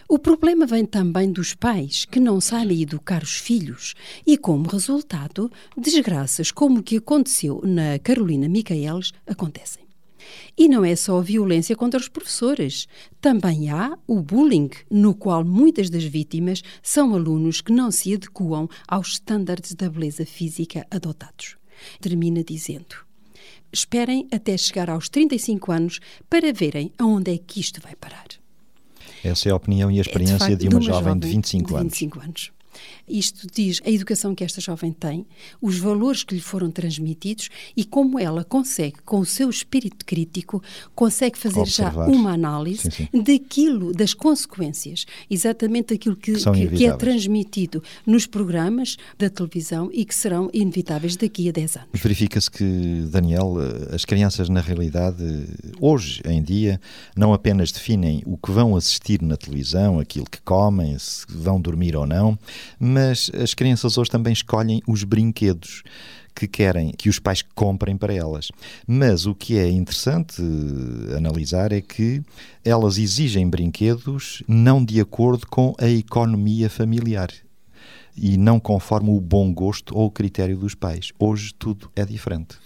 O 0.07 0.19
problema 0.19 0.65
vem 0.65 0.85
também 0.85 1.31
dos 1.31 1.53
pais 1.53 2.05
que 2.05 2.19
não 2.19 2.39
sabem 2.39 2.81
educar 2.81 3.23
os 3.23 3.37
filhos 3.37 3.93
e, 4.25 4.37
como 4.37 4.69
resultado, 4.69 5.51
desgraças 5.75 6.51
como 6.51 6.79
o 6.79 6.83
que 6.83 6.97
aconteceu 6.97 7.61
na 7.63 7.99
Carolina 7.99 8.47
Micaeles 8.47 9.11
acontecem. 9.25 9.80
E 10.57 10.67
não 10.67 10.83
é 10.83 10.95
só 10.95 11.17
a 11.17 11.21
violência 11.21 11.75
contra 11.75 11.99
os 11.99 12.07
professores. 12.07 12.87
Também 13.19 13.69
há 13.69 13.97
o 14.07 14.21
bullying, 14.21 14.69
no 14.89 15.15
qual 15.15 15.43
muitas 15.43 15.89
das 15.89 16.03
vítimas 16.03 16.61
são 16.81 17.13
alunos 17.15 17.61
que 17.61 17.71
não 17.71 17.91
se 17.91 18.13
adequam 18.13 18.67
aos 18.87 19.13
estándares 19.13 19.73
da 19.73 19.89
beleza 19.89 20.25
física 20.25 20.85
adotados. 20.91 21.57
Termina 21.99 22.43
dizendo: 22.43 22.95
Esperem 23.71 24.27
até 24.31 24.57
chegar 24.57 24.89
aos 24.89 25.07
35 25.09 25.71
anos 25.71 25.99
para 26.29 26.51
verem 26.51 26.91
aonde 26.97 27.33
é 27.33 27.37
que 27.37 27.59
isto 27.59 27.81
vai 27.81 27.95
parar. 27.95 28.27
Essa 29.23 29.49
é 29.49 29.51
a 29.51 29.55
opinião 29.55 29.89
e 29.91 29.99
a 29.99 30.01
experiência 30.01 30.35
é 30.35 30.37
de, 30.37 30.45
facto, 30.45 30.59
de, 30.59 30.67
uma 30.67 30.79
de, 30.79 30.87
uma 30.87 30.93
jovem, 30.93 31.19
de 31.19 31.27
25 31.27 31.77
de 31.77 31.83
25 31.83 32.19
anos. 32.19 32.27
anos. 32.27 32.60
Isto 33.07 33.47
diz 33.53 33.81
a 33.85 33.89
educação 33.89 34.33
que 34.33 34.43
esta 34.43 34.61
jovem 34.61 34.91
tem, 34.91 35.25
os 35.61 35.77
valores 35.77 36.23
que 36.23 36.35
lhe 36.35 36.41
foram 36.41 36.71
transmitidos 36.71 37.49
e 37.75 37.83
como 37.83 38.19
ela 38.19 38.43
consegue, 38.43 38.97
com 39.05 39.19
o 39.19 39.25
seu 39.25 39.49
espírito 39.49 40.05
crítico, 40.05 40.61
consegue 40.95 41.37
fazer 41.37 41.61
Observar. 41.61 42.05
já 42.07 42.11
uma 42.11 42.33
análise 42.33 42.89
sim, 42.91 43.07
sim. 43.11 43.23
daquilo, 43.23 43.93
das 43.93 44.13
consequências, 44.13 45.05
exatamente 45.29 45.93
aquilo 45.93 46.15
que, 46.15 46.33
que, 46.33 46.51
que, 46.51 46.67
que, 46.69 46.85
é 46.85 46.95
transmitido 46.95 47.83
nos 48.05 48.25
programas 48.25 48.97
da 49.17 49.29
televisão 49.29 49.89
e 49.91 50.05
que 50.05 50.15
serão 50.15 50.49
inevitáveis 50.53 51.15
daqui 51.15 51.49
a 51.49 51.51
10 51.51 51.75
anos. 51.77 51.89
Verifica-se 51.93 52.49
que, 52.49 53.05
Daniel, 53.09 53.55
as 53.91 54.05
crianças, 54.05 54.49
na 54.49 54.61
realidade, 54.61 55.23
hoje 55.79 56.21
em 56.25 56.41
dia, 56.41 56.79
não 57.15 57.33
apenas 57.33 57.71
definem 57.71 58.21
o 58.25 58.37
que 58.37 58.51
vão 58.51 58.75
assistir 58.75 59.21
na 59.21 59.37
televisão, 59.37 59.99
aquilo 59.99 60.25
que 60.25 60.41
comem, 60.41 60.97
se 60.97 61.25
vão 61.29 61.59
dormir 61.59 61.95
ou 61.95 62.05
não, 62.05 62.37
mas 62.79 63.31
as 63.33 63.53
crianças 63.53 63.97
hoje 63.97 64.09
também 64.09 64.33
escolhem 64.33 64.81
os 64.87 65.03
brinquedos 65.03 65.83
que 66.33 66.47
querem 66.47 66.91
que 66.91 67.09
os 67.09 67.19
pais 67.19 67.41
comprem 67.53 67.97
para 67.97 68.13
elas. 68.13 68.49
Mas 68.87 69.25
o 69.25 69.35
que 69.35 69.57
é 69.57 69.69
interessante 69.69 70.41
eh, 70.41 71.17
analisar 71.17 71.71
é 71.71 71.81
que 71.81 72.21
elas 72.63 72.97
exigem 72.97 73.49
brinquedos 73.49 74.41
não 74.47 74.83
de 74.83 74.99
acordo 74.99 75.45
com 75.47 75.73
a 75.77 75.87
economia 75.87 76.69
familiar 76.69 77.29
e 78.15 78.37
não 78.37 78.59
conforme 78.59 79.09
o 79.09 79.19
bom 79.19 79.53
gosto 79.53 79.97
ou 79.97 80.07
o 80.07 80.11
critério 80.11 80.57
dos 80.57 80.75
pais. 80.75 81.11
Hoje 81.19 81.53
tudo 81.57 81.91
é 81.95 82.05
diferente. 82.05 82.57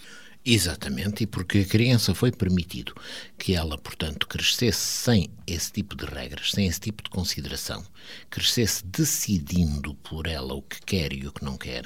Exatamente, 0.48 1.24
e 1.24 1.28
porque 1.28 1.58
a 1.60 1.66
criança 1.66 2.14
foi 2.14 2.32
permitido 2.32 2.94
que 3.36 3.56
ela, 3.56 3.80
portanto, 3.80 4.28
crescesse 4.28 4.78
sem 4.80 5.32
esse 5.48 5.72
tipo 5.72 5.96
de 5.96 6.06
regras, 6.06 6.52
sem 6.52 6.68
esse 6.68 6.80
tipo 6.80 7.02
de 7.04 7.10
consideração, 7.10 7.84
crescesse 8.30 8.86
decidindo 8.86 9.96
por 9.96 10.28
ela 10.28 10.54
o 10.54 10.62
que 10.62 10.80
quer 10.86 11.14
e 11.14 11.26
o 11.26 11.32
que 11.32 11.44
não 11.44 11.58
quer, 11.58 11.84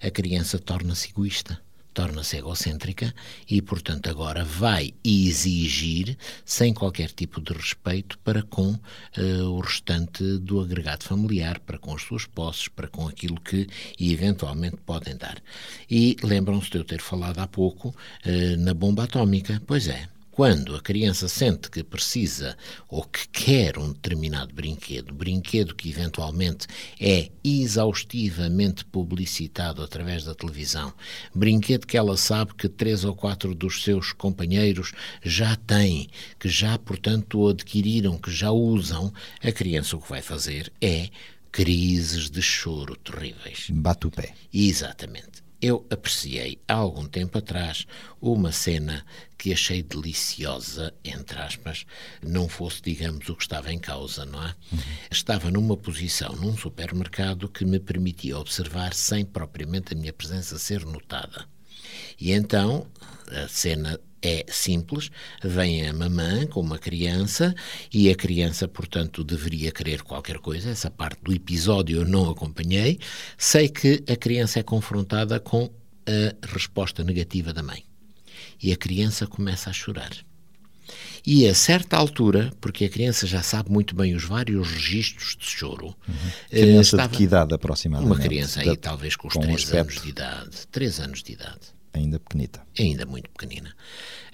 a 0.00 0.10
criança 0.10 0.58
torna-se 0.58 1.10
egoísta 1.10 1.60
torna-se 1.92 2.36
egocêntrica 2.36 3.14
e, 3.48 3.60
portanto, 3.60 4.08
agora 4.08 4.44
vai 4.44 4.94
exigir, 5.02 6.16
sem 6.44 6.72
qualquer 6.72 7.10
tipo 7.10 7.40
de 7.40 7.52
respeito, 7.52 8.18
para 8.18 8.42
com 8.42 8.72
uh, 8.72 9.44
o 9.50 9.60
restante 9.60 10.38
do 10.38 10.60
agregado 10.60 11.04
familiar, 11.04 11.58
para 11.60 11.78
com 11.78 11.94
as 11.94 12.02
suas 12.02 12.26
posses, 12.26 12.68
para 12.68 12.88
com 12.88 13.08
aquilo 13.08 13.40
que 13.40 13.66
eventualmente 13.98 14.76
podem 14.84 15.16
dar. 15.16 15.42
E 15.90 16.16
lembram-se 16.22 16.70
de 16.70 16.78
eu 16.78 16.84
ter 16.84 17.00
falado 17.00 17.38
há 17.38 17.46
pouco 17.46 17.88
uh, 17.88 18.56
na 18.58 18.74
bomba 18.74 19.04
atómica. 19.04 19.60
Pois 19.66 19.88
é, 19.88 20.08
quando 20.38 20.76
a 20.76 20.80
criança 20.80 21.26
sente 21.26 21.68
que 21.68 21.82
precisa 21.82 22.56
ou 22.88 23.02
que 23.02 23.26
quer 23.26 23.76
um 23.76 23.92
determinado 23.92 24.54
brinquedo, 24.54 25.12
brinquedo 25.12 25.74
que 25.74 25.90
eventualmente 25.90 26.68
é 27.00 27.28
exaustivamente 27.42 28.84
publicitado 28.84 29.82
através 29.82 30.22
da 30.22 30.36
televisão, 30.36 30.94
brinquedo 31.34 31.88
que 31.88 31.96
ela 31.96 32.16
sabe 32.16 32.54
que 32.54 32.68
três 32.68 33.02
ou 33.02 33.16
quatro 33.16 33.52
dos 33.52 33.82
seus 33.82 34.12
companheiros 34.12 34.92
já 35.24 35.56
têm, 35.56 36.08
que 36.38 36.48
já, 36.48 36.78
portanto, 36.78 37.40
o 37.40 37.48
adquiriram, 37.48 38.16
que 38.16 38.30
já 38.30 38.52
usam, 38.52 39.12
a 39.42 39.50
criança 39.50 39.96
o 39.96 40.00
que 40.00 40.08
vai 40.08 40.22
fazer 40.22 40.72
é 40.80 41.08
crises 41.50 42.30
de 42.30 42.40
choro 42.40 42.94
terríveis. 42.94 43.66
Bate 43.70 44.06
o 44.06 44.10
pé. 44.12 44.34
Exatamente. 44.54 45.47
Eu 45.60 45.84
apreciei 45.90 46.60
há 46.68 46.74
algum 46.74 47.06
tempo 47.06 47.38
atrás 47.38 47.86
uma 48.20 48.52
cena 48.52 49.04
que 49.36 49.52
achei 49.52 49.82
deliciosa, 49.82 50.94
entre 51.04 51.38
aspas, 51.40 51.84
não 52.22 52.48
fosse, 52.48 52.80
digamos, 52.80 53.28
o 53.28 53.34
que 53.34 53.42
estava 53.42 53.72
em 53.72 53.78
causa, 53.78 54.24
não 54.24 54.40
é? 54.42 54.54
Uhum. 54.72 54.78
Estava 55.10 55.50
numa 55.50 55.76
posição 55.76 56.34
num 56.36 56.56
supermercado 56.56 57.48
que 57.48 57.64
me 57.64 57.80
permitia 57.80 58.38
observar 58.38 58.94
sem 58.94 59.24
propriamente 59.24 59.94
a 59.94 59.96
minha 59.96 60.12
presença 60.12 60.58
ser 60.58 60.84
notada. 60.84 61.46
E 62.20 62.32
então 62.32 62.86
a 63.32 63.48
cena 63.48 63.98
é 64.22 64.44
simples, 64.48 65.10
vem 65.42 65.86
a 65.86 65.92
mamã 65.92 66.46
com 66.46 66.60
uma 66.60 66.78
criança 66.78 67.54
e 67.92 68.10
a 68.10 68.14
criança, 68.14 68.66
portanto, 68.66 69.22
deveria 69.22 69.70
querer 69.70 70.02
qualquer 70.02 70.38
coisa. 70.38 70.70
Essa 70.70 70.90
parte 70.90 71.22
do 71.22 71.32
episódio 71.32 71.98
eu 71.98 72.04
não 72.04 72.30
acompanhei. 72.30 72.98
Sei 73.36 73.68
que 73.68 74.02
a 74.08 74.16
criança 74.16 74.60
é 74.60 74.62
confrontada 74.62 75.38
com 75.38 75.70
a 76.06 76.46
resposta 76.46 77.04
negativa 77.04 77.52
da 77.52 77.62
mãe. 77.62 77.84
E 78.60 78.72
a 78.72 78.76
criança 78.76 79.26
começa 79.26 79.70
a 79.70 79.72
chorar. 79.72 80.10
E 81.24 81.46
a 81.46 81.54
certa 81.54 81.96
altura, 81.96 82.50
porque 82.60 82.86
a 82.86 82.88
criança 82.88 83.26
já 83.26 83.42
sabe 83.42 83.70
muito 83.70 83.94
bem 83.94 84.14
os 84.14 84.24
vários 84.24 84.70
registros 84.70 85.36
de 85.36 85.44
choro. 85.44 85.94
Uhum. 86.08 86.14
Criança 86.48 86.96
estava, 86.96 87.08
de 87.08 87.18
que 87.18 87.24
idade 87.24 87.54
aproximadamente? 87.54 88.16
Uma 88.16 88.26
criança 88.26 88.60
aí, 88.62 88.76
talvez 88.76 89.14
com 89.14 89.28
os 89.28 89.34
com 89.34 89.40
3 89.40 89.74
anos 89.74 90.02
de 90.02 90.08
idade. 90.08 90.66
3 90.72 91.00
anos 91.00 91.22
de 91.22 91.32
idade 91.32 91.77
ainda 91.98 92.18
pequenita. 92.18 92.62
Ainda 92.78 93.04
muito 93.06 93.28
pequenina. 93.30 93.74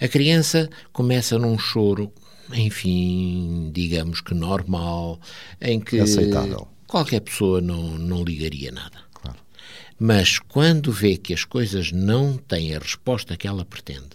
A 0.00 0.08
criança 0.08 0.68
começa 0.92 1.38
num 1.38 1.58
choro, 1.58 2.12
enfim, 2.52 3.70
digamos 3.72 4.20
que 4.20 4.34
normal, 4.34 5.20
em 5.60 5.80
que 5.80 6.00
Aceitável. 6.00 6.68
qualquer 6.86 7.20
pessoa 7.20 7.60
não, 7.60 7.98
não 7.98 8.24
ligaria 8.24 8.70
nada. 8.70 8.98
Claro. 9.14 9.38
Mas 9.98 10.38
quando 10.38 10.92
vê 10.92 11.16
que 11.16 11.32
as 11.32 11.44
coisas 11.44 11.92
não 11.92 12.36
têm 12.36 12.74
a 12.74 12.78
resposta 12.78 13.36
que 13.36 13.46
ela 13.46 13.64
pretende, 13.64 14.10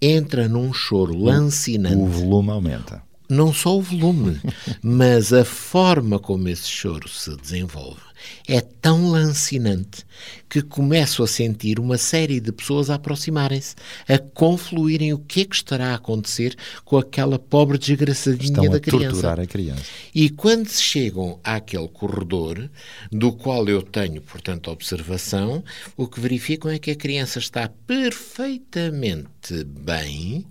entra 0.00 0.48
num 0.48 0.72
choro 0.72 1.16
lancinante. 1.16 1.96
O 1.96 2.06
volume 2.06 2.50
aumenta. 2.50 3.02
Não 3.28 3.52
só 3.52 3.76
o 3.78 3.82
volume, 3.82 4.40
mas 4.82 5.32
a 5.32 5.44
forma 5.44 6.18
como 6.18 6.48
esse 6.48 6.68
choro 6.68 7.08
se 7.08 7.36
desenvolve 7.36 8.09
é 8.46 8.60
tão 8.60 9.10
lancinante 9.10 10.04
que 10.48 10.60
começo 10.60 11.22
a 11.22 11.26
sentir 11.26 11.78
uma 11.78 11.96
série 11.96 12.40
de 12.40 12.50
pessoas 12.50 12.90
a 12.90 12.96
aproximarem-se, 12.96 13.76
a 14.08 14.18
confluírem 14.18 15.12
o 15.12 15.18
que 15.18 15.42
é 15.42 15.44
que 15.44 15.54
estará 15.54 15.92
a 15.92 15.94
acontecer 15.94 16.56
com 16.84 16.98
aquela 16.98 17.38
pobre 17.38 17.78
desgraçadinha 17.78 18.50
Estão 18.50 18.68
da 18.68 18.76
a 18.76 18.80
criança. 18.80 19.10
torturar 19.10 19.40
a 19.40 19.46
criança. 19.46 19.82
E 20.14 20.28
quando 20.28 20.68
chegam 20.68 21.38
àquele 21.44 21.88
corredor, 21.88 22.68
do 23.12 23.32
qual 23.32 23.68
eu 23.68 23.82
tenho, 23.82 24.20
portanto, 24.20 24.70
observação, 24.70 25.62
o 25.96 26.06
que 26.06 26.20
verificam 26.20 26.70
é 26.70 26.78
que 26.78 26.90
a 26.90 26.96
criança 26.96 27.38
está 27.38 27.70
perfeitamente 27.86 29.64
bem 29.64 30.44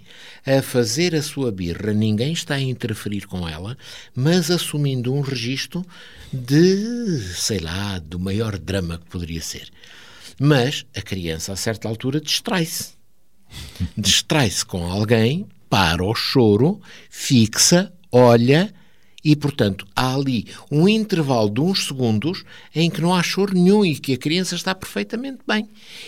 a 0.46 0.62
fazer 0.62 1.14
a 1.14 1.22
sua 1.22 1.52
birra, 1.52 1.94
ninguém 1.94 2.32
está 2.32 2.56
a 2.56 2.62
interferir 2.62 3.28
com 3.28 3.48
ela, 3.48 3.78
mas 4.16 4.50
assumindo 4.50 5.14
um 5.14 5.22
registro 5.22 5.86
de, 6.32 7.20
sei 7.36 7.59
lá, 7.60 8.00
do 8.00 8.20
maior 8.20 8.58
drama 8.58 8.98
que 8.98 9.06
poderia 9.06 9.42
ser. 9.42 9.70
Mas 10.40 10.86
a 10.96 11.02
criança, 11.02 11.54
a 11.54 11.56
certa 11.56 11.88
altura, 11.88 12.22
distrai-se. 12.22 12.94
distrai-se 13.98 14.66
com 14.66 14.90
alguém, 14.90 15.48
para 15.70 16.04
o 16.04 16.16
choro, 16.16 16.82
fixa, 17.10 17.94
olha 18.12 18.74
e, 19.24 19.36
portanto, 19.36 19.86
há 19.96 20.16
ali 20.16 20.48
um 20.72 20.88
intervalo 20.88 21.50
de 21.50 21.60
uns 21.60 21.88
segundos 21.88 22.44
em 22.74 22.90
que 22.90 23.02
não 23.02 23.14
há 23.14 23.22
choro 23.22 23.54
nenhum 23.54 23.84
e 23.84 23.96
que 23.96 24.14
a 24.14 24.18
criança 24.18 24.56
está 24.56 24.74
perfeitamente 24.74 25.40
bem. 25.48 25.68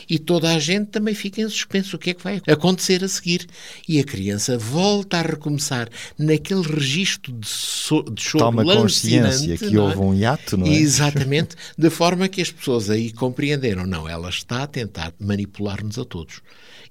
E 0.10 0.17
toda 0.17 0.54
a 0.54 0.60
gente 0.60 0.88
também 0.88 1.13
fica 1.13 1.41
em 1.41 1.50
suspenso. 1.50 1.95
O 1.95 2.00
que 2.00 2.12
é 2.12 2.13
que 2.13 2.24
vai 2.24 2.41
acontecer 2.47 3.04
a 3.04 3.08
seguir? 3.08 3.47
E 3.88 4.00
a 4.00 4.04
criança 4.04 4.58
volta 4.58 5.17
a 5.17 5.21
recomeçar 5.21 5.89
naquele 6.17 6.62
registro 6.62 7.34
de, 7.34 7.47
so 7.47 8.04
de 8.04 8.21
choro 8.21 8.45
Toma 8.45 8.63
consciência 8.63 9.58
que 9.58 9.76
é? 9.76 9.80
houve 9.80 9.97
um 9.97 10.13
hiato, 10.13 10.58
não 10.58 10.67
é? 10.67 10.69
Exatamente. 10.69 11.56
De 11.78 11.89
forma 11.89 12.28
que 12.30 12.41
as 12.41 12.50
pessoas 12.50 12.89
aí 12.89 13.12
compreenderam. 13.12 13.86
Não, 13.86 14.08
ela 14.08 14.30
está 14.30 14.63
a 14.63 14.67
tentar 14.67 15.13
manipular-nos 15.19 16.00
a 16.00 16.06
todos. 16.06 16.41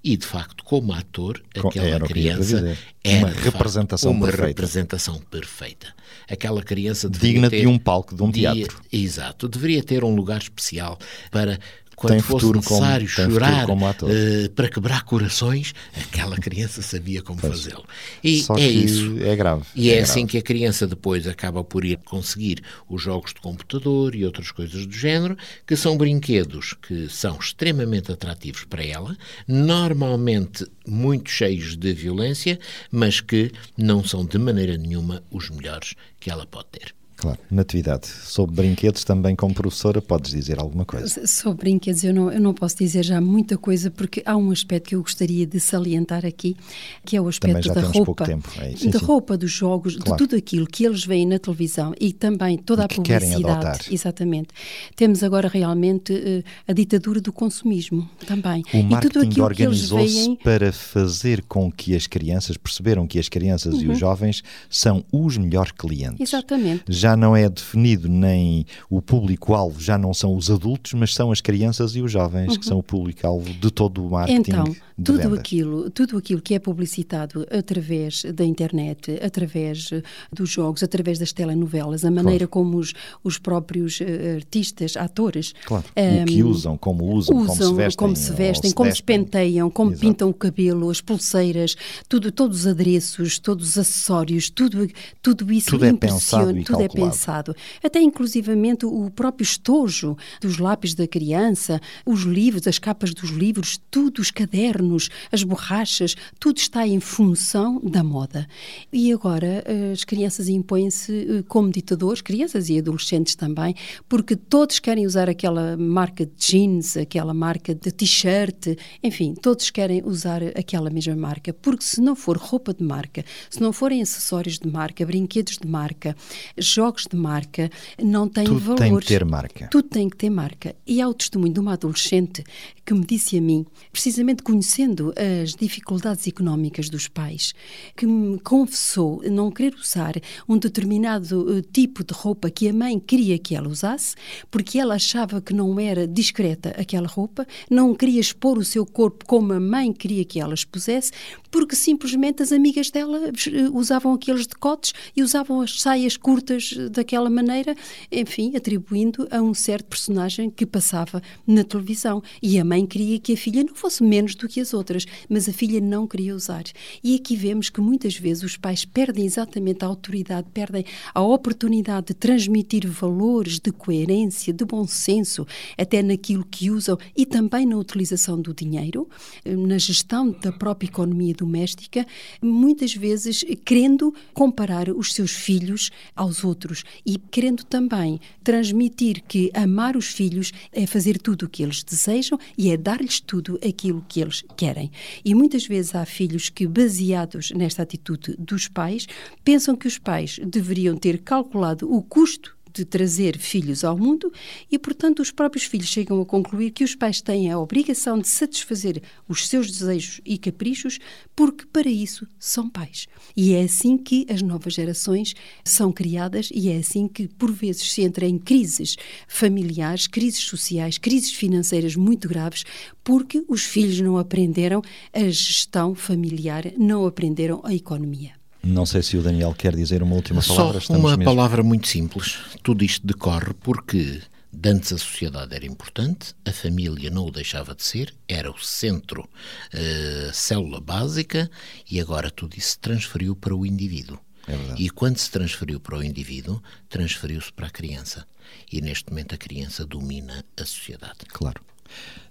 E, 0.02 0.16
de 0.16 0.26
facto, 0.26 0.64
como 0.64 0.94
ator, 0.94 1.42
aquela 1.54 2.00
criança 2.00 2.76
é 3.04 3.18
uma 3.18 3.28
representação 3.28 4.12
uma 4.12 4.26
perfeita. 4.26 4.46
representação 4.46 5.18
perfeita. 5.30 5.94
Aquela 6.29 6.62
criança 6.62 7.09
digna 7.09 7.51
ter, 7.51 7.61
de 7.61 7.66
um 7.66 7.79
palco, 7.79 8.14
de 8.14 8.23
um 8.23 8.31
teatro. 8.31 8.81
exato, 8.92 9.49
deveria 9.49 9.83
ter 9.83 10.05
um 10.05 10.14
lugar 10.14 10.40
especial 10.40 10.99
para 11.31 11.59
quando 12.00 12.14
tem 12.14 12.20
fosse 12.22 12.40
futuro 12.46 12.62
como- 12.62 12.80
necessário 12.80 13.08
futuro 13.08 13.32
chorar 13.32 13.66
como 13.66 13.86
ator. 13.86 14.10
eh, 14.10 14.48
para 14.54 14.68
quebrar 14.68 15.04
corações, 15.04 15.74
aquela 15.94 16.36
criança 16.36 16.80
sabia 16.82 17.20
como 17.22 17.38
fazê-lo. 17.38 17.84
E 18.24 18.42
Só 18.42 18.54
é 18.54 18.58
que 18.58 18.64
isso. 18.64 19.18
é 19.22 19.36
grave. 19.36 19.64
E 19.76 19.90
é, 19.90 19.96
É 19.98 20.00
assim 20.02 20.20
grave. 20.20 20.30
que 20.32 20.38
a 20.38 20.42
criança 20.42 20.86
depois 20.86 21.26
acaba 21.26 21.62
por 21.62 21.84
ir 21.84 21.98
conseguir 22.04 22.62
os 22.88 23.02
jogos 23.02 23.34
de 23.34 23.40
computador 23.40 24.14
e 24.14 24.24
outras 24.24 24.50
coisas 24.50 24.86
do 24.86 24.92
género, 24.92 25.36
que 25.66 25.76
são 25.76 25.96
brinquedos 25.96 26.74
que 26.74 27.08
são 27.08 27.38
extremamente 27.38 28.10
atrativos 28.10 28.64
para 28.64 28.82
ela, 28.84 29.16
normalmente 29.46 30.66
muito 30.86 31.30
cheios 31.30 31.76
de 31.76 31.92
violência, 31.92 32.58
mas 32.90 33.20
que 33.20 33.52
não 33.76 34.02
são 34.02 34.24
de 34.24 34.38
maneira 34.38 34.76
nenhuma 34.76 35.22
os 35.30 35.50
melhores 35.50 35.94
que 36.18 36.30
ela 36.30 36.46
pode 36.46 36.68
ter. 36.72 36.94
Claro. 37.20 37.38
Natividade, 37.50 38.06
sobre 38.06 38.56
brinquedos 38.56 39.04
também 39.04 39.37
como 39.37 39.54
professora, 39.54 40.00
podes 40.00 40.30
dizer 40.33 40.59
alguma 40.59 40.85
coisa? 40.85 41.26
Sobre 41.26 41.59
brinquedos, 41.64 42.02
eu 42.02 42.14
não, 42.14 42.33
eu 42.33 42.40
não 42.40 42.54
posso 42.54 42.76
dizer 42.78 43.04
já 43.04 43.20
muita 43.20 43.59
coisa, 43.59 43.90
porque 43.90 44.22
há 44.24 44.37
um 44.37 44.50
aspecto 44.50 44.88
que 44.88 44.94
eu 44.94 45.02
gostaria 45.02 45.46
de 45.46 45.61
salientar 45.61 46.24
aqui, 46.24 46.56
que 47.04 47.16
é 47.16 47.20
o 47.20 47.28
aspecto 47.28 47.72
da 47.74 47.80
roupa. 47.83 48.24
É, 48.59 48.74
sim, 48.76 48.90
da 48.90 48.98
sim. 48.98 49.04
roupa, 49.04 49.37
dos 49.37 49.50
jogos, 49.50 49.96
Claro. 49.96 50.12
de 50.12 50.16
tudo 50.16 50.37
aquilo 50.37 50.66
que 50.66 50.85
eles 50.87 51.04
veem 51.04 51.26
na 51.26 51.38
televisão 51.38 51.92
e 52.00 52.12
também 52.12 52.56
toda 52.56 52.83
E 52.83 52.85
a 52.87 52.88
publicidade. 52.88 53.92
Exatamente. 53.94 54.48
Temos 54.96 55.22
agora 55.22 55.48
realmente 55.48 56.12
eh, 56.14 56.42
a 56.66 56.72
ditadura 56.72 57.20
do 57.20 57.33
consumismo 57.33 58.09
também. 58.26 58.62
O 58.72 58.76
e 58.78 58.80
tudo 58.83 58.90
marketing 58.90 59.18
aquilo 59.18 59.30
que 59.50 59.62
eles 59.62 59.92
organizou-se 59.92 60.14
veem. 60.14 60.37
para 60.37 60.72
fazer 60.72 61.42
com 61.46 61.70
que 61.70 61.94
as 61.94 62.06
crianças 62.06 62.56
perceberam 62.56 63.06
que 63.06 63.18
as 63.18 63.28
crianças 63.28 63.74
e 63.74 63.76
os 63.78 63.83
Uhum. 63.90 63.94
jovens 63.94 64.42
são 64.68 65.04
os 65.12 65.37
melhores 65.37 65.72
clientes. 65.72 66.20
Exatamente. 66.20 66.85
Já 66.88 67.10
não 67.16 67.37
é 67.37 67.49
definido 67.49 68.09
nem 68.09 68.64
o 68.88 69.01
público-alvo, 69.03 69.81
já 69.81 69.96
não 69.99 70.12
são 70.14 70.35
os 70.37 70.51
adultos, 70.51 70.92
mas 70.94 71.14
são 71.14 71.31
as 71.33 71.40
crianças 71.40 71.94
e 71.96 72.01
os 72.03 72.11
jovens 72.11 72.57
que 72.57 72.64
são 72.64 72.79
o 72.79 72.83
público-alvo 72.83 73.53
de 73.53 73.70
todo 73.70 74.05
o 74.05 74.11
marketing 74.11 74.40
Então, 74.51 74.64
de 74.64 75.05
tudo 75.05 75.18
venda. 75.18 75.35
aquilo, 75.40 75.90
tudo 75.90 76.18
aquilo 76.18 76.40
que 76.42 76.55
é 76.55 76.59
publicitado 76.59 77.46
através 77.51 78.23
da 78.35 78.44
internet, 78.44 79.18
através 79.23 79.90
eh, 79.92 80.03
dos 80.33 80.51
jogos, 80.51 80.83
através 80.83 81.18
das 81.18 81.33
telenovelas, 81.33 82.05
a 82.05 82.11
maneira 82.11 82.46
como 82.46 82.77
os, 82.77 82.92
os 83.25 83.38
próprios 83.38 84.01
eh, 84.01 84.35
artistas, 84.37 84.96
atores, 84.96 85.55
Claro. 85.64 85.85
ehm, 85.96 86.23
o 86.25 86.27
que 86.27 86.42
usam, 86.42 86.77
como 86.77 87.12
usam, 87.14 87.35
como 87.46 87.55
se 87.55 87.75
vestem, 87.75 87.96
como 87.96 88.16
se, 88.16 88.33
vestem, 88.33 88.73
como 88.73 88.94
se 88.94 89.03
penteiam, 89.03 89.70
como 89.70 89.90
Exato. 89.92 90.07
pintam 90.07 90.29
o 90.29 90.35
cabelo, 90.35 90.90
as 90.90 91.01
pulseiras, 91.01 91.77
tudo, 92.09 92.31
todos 92.31 92.61
os 92.61 92.66
adereços, 92.66 93.38
todos 93.38 93.70
os 93.70 93.79
acessórios, 93.79 94.51
tudo, 94.51 94.87
tudo 95.23 95.51
isso 95.53 95.70
Tudo 95.70 95.87
é 95.87 95.88
impressiona, 95.90 96.46
pensado 96.46 96.59
e 96.59 96.64
tudo 96.64 96.77
é 96.77 96.88
calculado. 96.88 96.99
Pensado. 97.04 97.54
Até 97.82 98.00
inclusivamente 98.00 98.86
o 98.86 99.10
próprio 99.10 99.44
estojo 99.44 100.16
dos 100.40 100.58
lápis 100.58 100.94
da 100.94 101.06
criança, 101.06 101.80
os 102.04 102.22
livros, 102.22 102.66
as 102.66 102.78
capas 102.78 103.12
dos 103.14 103.30
livros, 103.30 103.80
tudo, 103.90 104.20
os 104.20 104.30
cadernos, 104.30 105.08
as 105.30 105.42
borrachas, 105.42 106.14
tudo 106.38 106.58
está 106.58 106.86
em 106.86 107.00
função 107.00 107.80
da 107.82 108.02
moda. 108.02 108.46
E 108.92 109.12
agora 109.12 109.62
eh, 109.66 109.92
as 109.92 110.04
crianças 110.04 110.48
impõem-se 110.48 111.12
eh, 111.12 111.44
como 111.48 111.70
ditadores, 111.70 112.20
crianças 112.20 112.68
e 112.68 112.78
adolescentes 112.78 113.34
também, 113.34 113.74
porque 114.08 114.36
todos 114.36 114.78
querem 114.78 115.06
usar 115.06 115.28
aquela 115.28 115.76
marca 115.76 116.26
de 116.26 116.32
jeans, 116.36 116.96
aquela 116.96 117.32
marca 117.34 117.74
de 117.74 117.90
t-shirt, 117.90 118.76
enfim, 119.02 119.34
todos 119.34 119.70
querem 119.70 120.02
usar 120.04 120.42
aquela 120.56 120.90
mesma 120.90 121.16
marca, 121.16 121.52
porque 121.52 121.84
se 121.84 122.00
não 122.00 122.14
for 122.14 122.36
roupa 122.36 122.74
de 122.74 122.82
marca, 122.82 123.24
se 123.48 123.60
não 123.60 123.72
forem 123.72 124.02
acessórios 124.02 124.58
de 124.58 124.68
marca, 124.68 125.04
brinquedos 125.06 125.58
de 125.58 125.66
marca, 125.66 126.16
jogos 126.58 126.89
de 127.09 127.16
marca, 127.16 127.70
não 128.03 128.29
tem 128.29 128.44
Tudo 128.44 128.61
valor. 128.61 128.79
tem 128.79 128.98
que 128.98 129.07
ter 129.07 129.24
marca. 129.24 129.68
Tudo 129.70 129.88
tem 129.88 130.09
que 130.09 130.16
ter 130.16 130.31
marca. 130.31 130.74
E 130.87 131.00
há 131.00 131.09
o 131.09 131.14
testemunho 131.14 131.53
de 131.53 131.61
uma 131.61 131.74
adolescente 131.74 132.44
que 132.85 132.94
me 132.94 133.05
disse 133.05 133.38
a 133.38 133.40
mim, 133.40 133.64
precisamente 133.92 134.42
conhecendo 134.42 135.12
as 135.42 135.55
dificuldades 135.55 136.26
económicas 136.26 136.88
dos 136.88 137.07
pais, 137.07 137.53
que 137.96 138.07
me 138.07 138.38
confessou 138.40 139.22
não 139.31 139.50
querer 139.50 139.74
usar 139.74 140.14
um 140.48 140.59
determinado 140.59 141.59
eh, 141.59 141.62
tipo 141.72 142.03
de 142.03 142.12
roupa 142.12 142.50
que 142.50 142.68
a 142.68 142.72
mãe 142.72 142.98
queria 142.98 143.38
que 143.38 143.55
ela 143.55 143.68
usasse, 143.68 144.16
porque 144.50 144.79
ela 144.79 144.94
achava 144.94 145.40
que 145.40 145.55
não 145.55 145.79
era 145.79 146.07
discreta 146.07 146.70
aquela 146.70 147.07
roupa, 147.07 147.46
não 147.70 147.94
queria 147.94 148.20
expor 148.20 148.59
o 148.59 148.64
seu 148.64 148.85
corpo 148.85 149.24
como 149.24 149.53
a 149.53 149.61
mãe 149.61 149.92
queria 149.92 150.24
que 150.24 150.40
ela 150.40 150.55
expusesse, 150.55 151.12
porque 151.50 151.76
simplesmente 151.76 152.42
as 152.42 152.53
amigas 152.53 152.90
dela 152.90 153.29
eh, 153.29 153.68
usavam 153.72 154.14
aqueles 154.14 154.46
decotes 154.46 154.92
e 155.16 155.22
usavam 155.22 155.61
as 155.61 155.81
saias 155.81 156.16
curtas 156.16 156.74
daquela 156.88 157.29
maneira, 157.29 157.77
enfim, 158.11 158.57
atribuindo 158.57 159.27
a 159.31 159.40
um 159.43 159.53
certo 159.53 159.87
personagem 159.87 160.51
que 160.51 160.64
passava 160.64 161.23
na 161.47 161.64
televisão. 161.64 162.23
E 162.43 162.59
a 162.59 162.64
mãe 162.64 162.87
queria 162.87 163.19
que 163.19 163.35
a 163.35 163.37
filha 163.37 163.64
não 163.64 163.75
fosse 163.75 164.03
menos 164.03 164.35
do 164.35 164.49
que 164.49 164.61
as 164.61 164.73
outras, 164.73 165.05
mas 165.29 165.49
a 165.49 165.53
filha 165.53 165.81
não 165.81 166.07
queria 166.07 166.35
usar. 166.35 166.64
E 167.03 167.14
aqui 167.14 167.37
vemos 167.37 167.69
que 167.69 167.81
muitas 167.81 168.16
vezes 168.16 168.43
os 168.43 168.57
pais 168.57 168.85
perdem 168.85 169.25
exatamente 169.25 169.85
a 169.85 169.88
autoridade, 169.88 170.49
perdem 170.53 170.85
a 171.14 171.23
oportunidade 171.23 172.09
de 172.09 172.14
transmitir 172.14 172.88
valores 172.88 173.59
de 173.59 173.73
coerência, 173.73 174.53
de 174.53 174.64
bom 174.64 174.87
senso, 174.87 175.47
até 175.77 176.03
naquilo 176.03 176.45
que 176.45 176.71
usam 176.71 176.97
e 177.16 177.27
também 177.27 177.66
na 177.66 177.77
utilização 177.77 178.40
do 178.40 178.55
dinheiro, 178.55 179.09
na 179.45 179.79
gestão 179.79 180.31
da 180.31 180.53
própria 180.53 180.88
economia 180.88 181.35
doméstica, 181.35 182.07
muitas 182.43 182.95
vezes 182.95 183.45
querendo 183.64 184.14
comparar 184.33 184.88
os 184.90 185.12
seus 185.12 185.33
filhos 185.33 185.90
aos 186.14 186.45
outros 186.45 186.69
e 187.04 187.18
querendo 187.18 187.64
também 187.64 188.20
transmitir 188.42 189.22
que 189.26 189.50
amar 189.54 189.96
os 189.96 190.06
filhos 190.06 190.52
é 190.72 190.87
fazer 190.87 191.18
tudo 191.18 191.44
o 191.44 191.48
que 191.48 191.62
eles 191.62 191.83
desejam 191.83 192.38
e 192.56 192.70
é 192.70 192.76
dar-lhes 192.76 193.20
tudo 193.20 193.59
aquilo 193.66 194.04
que 194.09 194.20
eles 194.20 194.42
querem. 194.56 194.90
E 195.24 195.35
muitas 195.35 195.66
vezes 195.66 195.94
há 195.94 196.04
filhos 196.04 196.48
que, 196.48 196.66
baseados 196.66 197.50
nesta 197.50 197.83
atitude 197.83 198.37
dos 198.38 198.68
pais, 198.68 199.06
pensam 199.44 199.76
que 199.76 199.88
os 199.88 199.98
pais 199.98 200.38
deveriam 200.44 200.96
ter 200.96 201.18
calculado 201.18 201.92
o 201.92 202.02
custo 202.02 202.60
de 202.72 202.85
trazer 202.85 203.38
filhos 203.38 203.85
ao 203.85 203.96
mundo 203.96 204.33
e, 204.70 204.78
portanto, 204.78 205.20
os 205.20 205.30
próprios 205.30 205.64
filhos 205.64 205.88
chegam 205.88 206.20
a 206.20 206.26
concluir 206.26 206.70
que 206.70 206.85
os 206.85 206.94
pais 206.94 207.20
têm 207.20 207.50
a 207.50 207.59
obrigação 207.59 208.18
de 208.18 208.28
satisfazer 208.28 209.02
os 209.28 209.48
seus 209.48 209.70
desejos 209.70 210.20
e 210.24 210.38
caprichos 210.38 210.98
porque, 211.35 211.64
para 211.66 211.88
isso, 211.88 212.26
são 212.38 212.68
pais. 212.68 213.06
E 213.37 213.52
é 213.52 213.62
assim 213.62 213.96
que 213.96 214.26
as 214.28 214.42
novas 214.42 214.74
gerações 214.74 215.35
são 215.64 215.92
criadas 215.92 216.50
e 216.52 216.68
é 216.68 216.78
assim 216.78 217.09
que, 217.09 217.28
por 217.28 217.52
vezes, 217.52 217.92
se 217.92 218.02
entra 218.02 218.26
em 218.26 218.38
crises 218.38 218.96
familiares, 219.28 220.06
crises 220.06 220.42
sociais, 220.42 220.98
crises 220.98 221.33
financeiras 221.33 221.96
muito 221.96 222.28
graves 222.28 222.64
porque 223.02 223.44
os 223.48 223.64
filhos 223.64 224.00
não 224.00 224.18
aprenderam 224.18 224.83
a 225.12 225.28
gestão 225.28 225.94
familiar, 225.94 226.72
não 226.76 227.06
aprenderam 227.06 227.61
a 227.64 227.74
economia. 227.74 228.39
Não 228.62 228.85
sei 228.85 229.03
se 229.03 229.16
o 229.16 229.23
Daniel 229.23 229.55
quer 229.55 229.75
dizer 229.75 230.03
uma 230.03 230.14
última 230.14 230.42
palavra. 230.42 230.81
Só 230.81 230.92
uma 230.94 231.18
palavra 231.18 231.62
muito 231.62 231.88
simples. 231.88 232.38
Tudo 232.62 232.85
isto 232.85 233.07
decorre 233.07 233.55
porque 233.55 234.20
antes 234.64 234.92
a 234.92 234.99
sociedade 234.99 235.55
era 235.55 235.64
importante, 235.64 236.35
a 236.44 236.53
família 236.53 237.11
não 237.11 237.27
o 237.27 237.31
deixava 237.31 237.75
de 237.75 237.83
ser, 237.83 238.14
era 238.29 238.51
o 238.51 238.59
centro, 238.59 239.29
a 239.73 240.33
célula 240.33 240.81
básica, 240.81 241.51
e 241.90 242.01
agora 242.01 242.31
tudo 242.31 242.57
isso 242.57 242.70
se 242.70 242.79
transferiu 242.79 243.35
para 243.35 243.55
o 243.55 243.64
indivíduo. 243.64 244.18
É 244.46 244.75
e 244.77 244.90
quando 244.90 245.18
se 245.18 245.31
transferiu 245.31 245.79
para 245.79 245.96
o 245.96 246.03
indivíduo, 246.03 246.62
transferiu-se 246.88 247.53
para 247.53 247.68
a 247.68 247.70
criança. 247.70 248.27
E 248.70 248.81
neste 248.81 249.11
momento 249.11 249.35
a 249.35 249.38
criança 249.38 249.87
domina 249.87 250.44
a 250.57 250.64
sociedade. 250.64 251.18
Claro. 251.29 251.62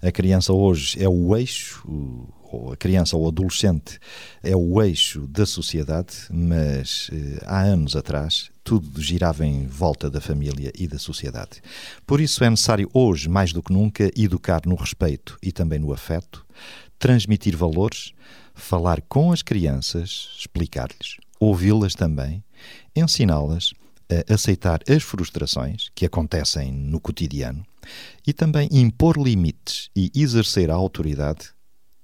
A 0.02 0.12
criança 0.12 0.54
hoje 0.54 1.02
é 1.02 1.10
o 1.10 1.36
eixo, 1.36 1.84
ou 2.52 2.72
a 2.72 2.78
criança 2.78 3.16
ou 3.16 3.28
adolescente 3.28 4.00
é 4.42 4.56
o 4.56 4.82
eixo 4.82 5.28
da 5.28 5.46
sociedade, 5.46 6.16
mas 6.32 7.10
eh, 7.12 7.44
há 7.46 7.62
anos 7.62 7.96
atrás 7.96 8.50
tudo 8.64 9.02
girava 9.02 9.46
em 9.46 9.68
volta 9.68 10.10
da 10.10 10.22
família 10.22 10.72
e 10.78 10.88
da 10.88 11.00
sociedade. 11.00 11.62
Por 12.06 12.22
isso 12.22 12.44
é 12.44 12.50
necessário 12.50 12.90
hoje, 12.94 13.28
mais 13.28 13.52
do 13.52 13.62
que 13.62 13.74
nunca, 13.74 14.12
educar 14.16 14.62
no 14.66 14.76
respeito 14.76 15.38
e 15.42 15.52
também 15.52 15.80
no 15.80 15.94
afeto, 15.94 16.46
transmitir 16.98 17.56
valores, 17.56 18.14
falar 18.54 19.02
com 19.02 19.32
as 19.32 19.42
crianças, 19.42 20.30
explicar-lhes, 20.38 21.18
ouvi-las 21.40 21.96
também, 21.96 22.44
ensiná-las 22.96 23.74
aceitar 24.28 24.82
as 24.90 25.04
frustrações 25.04 25.90
que 25.94 26.06
acontecem 26.06 26.72
no 26.72 27.00
cotidiano 27.00 27.66
e 28.26 28.34
também 28.34 28.68
impor 28.72 29.18
limites 29.18 29.90
e 29.96 30.12
exercer 30.16 30.70
a 30.70 30.76
autoridade 30.76 31.50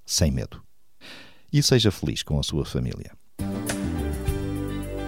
sem 0.05 0.31
medo. 0.31 0.61
E 1.51 1.63
seja 1.63 1.91
feliz 1.91 2.21
com 2.21 2.39
a 2.39 2.43
sua 2.43 2.65
família. 2.65 3.11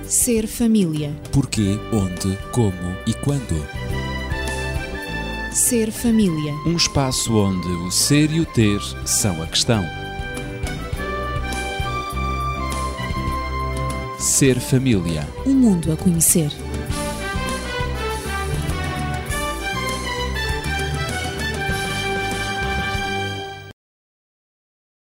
Ser 0.07 0.47
família. 0.47 1.13
Porquê, 1.33 1.77
onde, 1.91 2.38
como 2.51 2.95
e 3.05 3.13
quando. 3.13 3.67
Ser 5.53 5.91
família. 5.91 6.53
Um 6.65 6.77
espaço 6.77 7.36
onde 7.36 7.67
o 7.67 7.91
ser 7.91 8.31
e 8.31 8.39
o 8.39 8.45
ter 8.45 8.79
são 9.05 9.41
a 9.43 9.47
questão. 9.47 9.83
Ser 14.17 14.60
família. 14.60 15.27
Um 15.45 15.53
mundo 15.53 15.91
a 15.91 15.97
conhecer. 15.97 16.51